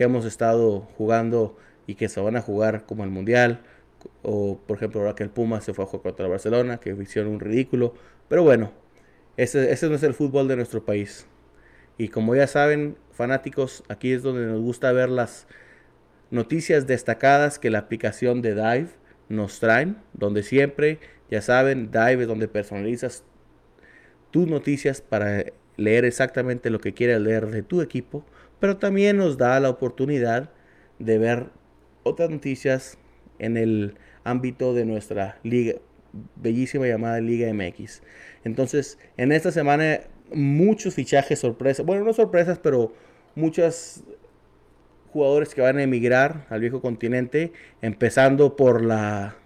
[0.00, 1.56] hemos estado jugando
[1.86, 3.62] y que se van a jugar como el Mundial.
[4.22, 6.90] O por ejemplo ahora que el Puma se fue a jugar contra el Barcelona, que
[6.90, 7.94] hicieron un ridículo.
[8.28, 8.72] Pero bueno,
[9.38, 11.26] ese, ese no es el fútbol de nuestro país.
[11.96, 15.46] Y como ya saben, fanáticos, aquí es donde nos gusta ver las
[16.30, 18.88] noticias destacadas que la aplicación de Dive
[19.28, 19.96] nos traen.
[20.12, 20.98] Donde siempre,
[21.30, 23.24] ya saben, Dive es donde personalizas
[24.30, 25.44] tus noticias para
[25.76, 28.26] leer exactamente lo que quiere leer de tu equipo,
[28.60, 30.50] pero también nos da la oportunidad
[30.98, 31.46] de ver
[32.02, 32.98] otras noticias
[33.38, 35.76] en el ámbito de nuestra liga,
[36.36, 38.02] bellísima llamada Liga MX.
[38.44, 40.00] Entonces, en esta semana
[40.32, 42.92] muchos fichajes sorpresas, bueno, no sorpresas, pero
[43.34, 44.02] muchos
[45.12, 47.52] jugadores que van a emigrar al viejo continente,
[47.82, 49.36] empezando por la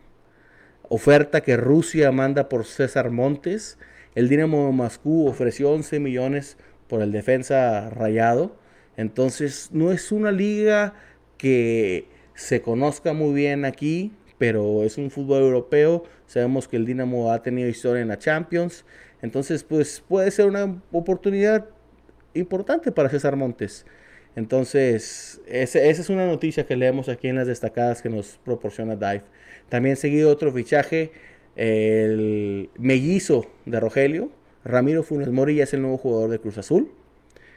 [0.88, 3.78] oferta que Rusia manda por César Montes.
[4.14, 6.58] El Dinamo de Moscú ofreció 11 millones
[6.88, 8.56] por el defensa rayado.
[8.96, 10.94] Entonces no es una liga
[11.38, 16.04] que se conozca muy bien aquí, pero es un fútbol europeo.
[16.32, 18.86] Sabemos que el Dinamo ha tenido historia en la Champions.
[19.20, 21.66] Entonces, pues puede ser una oportunidad
[22.32, 23.84] importante para César Montes.
[24.34, 29.24] Entonces, esa es una noticia que leemos aquí en las destacadas que nos proporciona Dive.
[29.68, 31.12] También seguido otro fichaje,
[31.54, 34.30] el mellizo de Rogelio,
[34.64, 36.90] Ramiro Funes Mori ya es el nuevo jugador de Cruz Azul,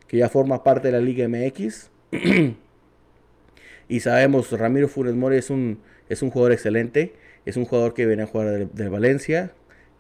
[0.10, 1.92] que ya forma parte de la Liga MX.
[3.88, 7.14] y sabemos, Ramiro Funes Mori es un, es un jugador excelente,
[7.46, 9.52] es un jugador que viene a jugar de, Valencia,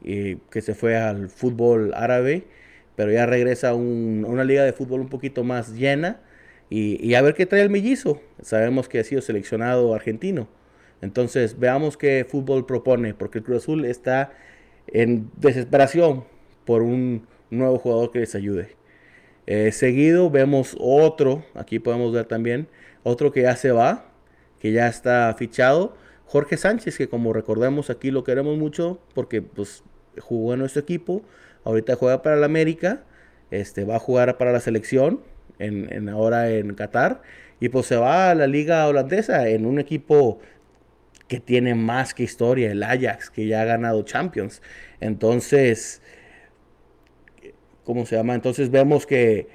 [0.03, 2.43] y que se fue al fútbol árabe,
[2.95, 6.21] pero ya regresa a, una liga de fútbol un poquito más llena.
[6.69, 8.21] Y, y, a ver qué trae el mellizo.
[8.41, 10.47] Sabemos que ha sido seleccionado argentino.
[11.01, 14.31] Entonces, veamos qué fútbol propone, porque el Cruz Azul está
[14.87, 16.23] en desesperación
[16.65, 18.75] por un nuevo jugador que les ayude.
[19.47, 22.67] Eh, seguido vemos otro, aquí podemos ver también,
[23.03, 24.05] otro que ya se va,
[24.59, 29.83] que ya está fichado, Jorge Sánchez, que como recordemos aquí lo queremos mucho porque pues
[30.19, 31.23] jugó en nuestro equipo,
[31.63, 33.03] ahorita juega para el América,
[33.51, 35.21] este, va a jugar para la selección,
[35.59, 37.21] en ahora en Qatar,
[37.59, 40.39] y pues se va a la liga holandesa en un equipo
[41.27, 44.61] que tiene más que historia, el Ajax, que ya ha ganado Champions.
[44.99, 46.01] Entonces,
[47.83, 48.35] ¿cómo se llama?
[48.35, 49.47] Entonces vemos que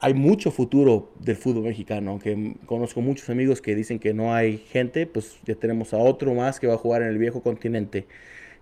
[0.00, 4.58] hay mucho futuro del fútbol mexicano, aunque conozco muchos amigos que dicen que no hay
[4.58, 8.06] gente, pues ya tenemos a otro más que va a jugar en el viejo continente,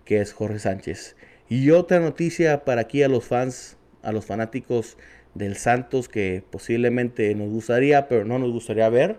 [0.05, 1.15] que es Jorge Sánchez.
[1.49, 4.97] Y otra noticia para aquí a los fans, a los fanáticos
[5.35, 9.17] del Santos que posiblemente nos gustaría, pero no nos gustaría ver,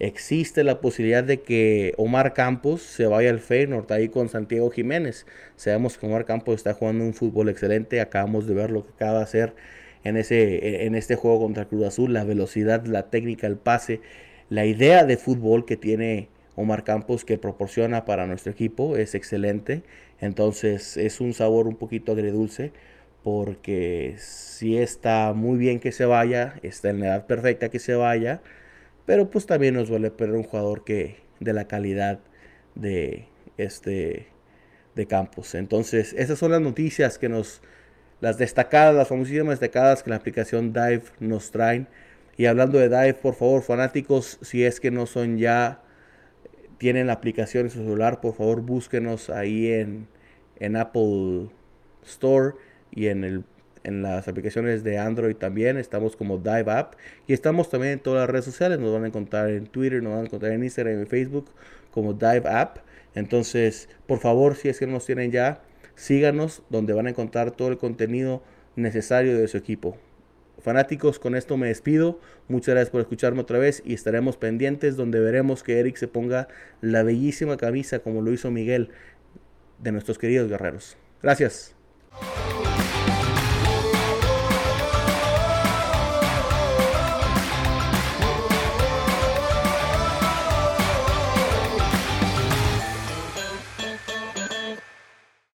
[0.00, 5.26] existe la posibilidad de que Omar Campos se vaya al Feyenoord ahí con Santiago Jiménez.
[5.54, 9.18] Sabemos que Omar Campos está jugando un fútbol excelente, acabamos de ver lo que acaba
[9.18, 9.54] de hacer
[10.04, 14.00] en, ese, en este juego contra Cruz Azul, la velocidad, la técnica, el pase,
[14.50, 19.82] la idea de fútbol que tiene Omar Campos que proporciona para nuestro equipo es excelente.
[20.20, 22.72] Entonces es un sabor un poquito agridulce
[23.22, 27.94] porque si está muy bien que se vaya, está en la edad perfecta que se
[27.94, 28.42] vaya
[29.06, 32.20] pero pues también nos duele perder un jugador que de la calidad
[32.74, 33.26] de
[33.56, 34.28] este
[34.94, 35.54] de Campos.
[35.54, 37.62] Entonces, esas son las noticias que nos
[38.22, 41.88] las destacadas, las famosísimas destacadas que la aplicación Dive nos traen.
[42.38, 45.82] Y hablando de Dive, por favor, fanáticos, si es que no son ya
[46.78, 50.08] tienen la aplicación en su celular, por favor, búsquenos ahí en
[50.62, 51.48] en Apple
[52.04, 52.54] Store
[52.92, 53.44] y en el
[53.84, 55.76] en las aplicaciones de Android también.
[55.76, 56.94] Estamos como Dive App.
[57.26, 58.78] Y estamos también en todas las redes sociales.
[58.78, 61.50] Nos van a encontrar en Twitter, nos van a encontrar en Instagram y en Facebook
[61.90, 62.78] como Dive App.
[63.16, 65.62] Entonces, por favor, si es que no nos tienen ya,
[65.94, 68.42] síganos donde van a encontrar todo el contenido
[68.76, 69.96] necesario de su equipo.
[70.60, 72.20] Fanáticos, con esto me despido.
[72.48, 76.48] Muchas gracias por escucharme otra vez y estaremos pendientes donde veremos que Eric se ponga
[76.80, 78.90] la bellísima camisa como lo hizo Miguel
[79.80, 80.96] de nuestros queridos guerreros.
[81.20, 81.74] Gracias.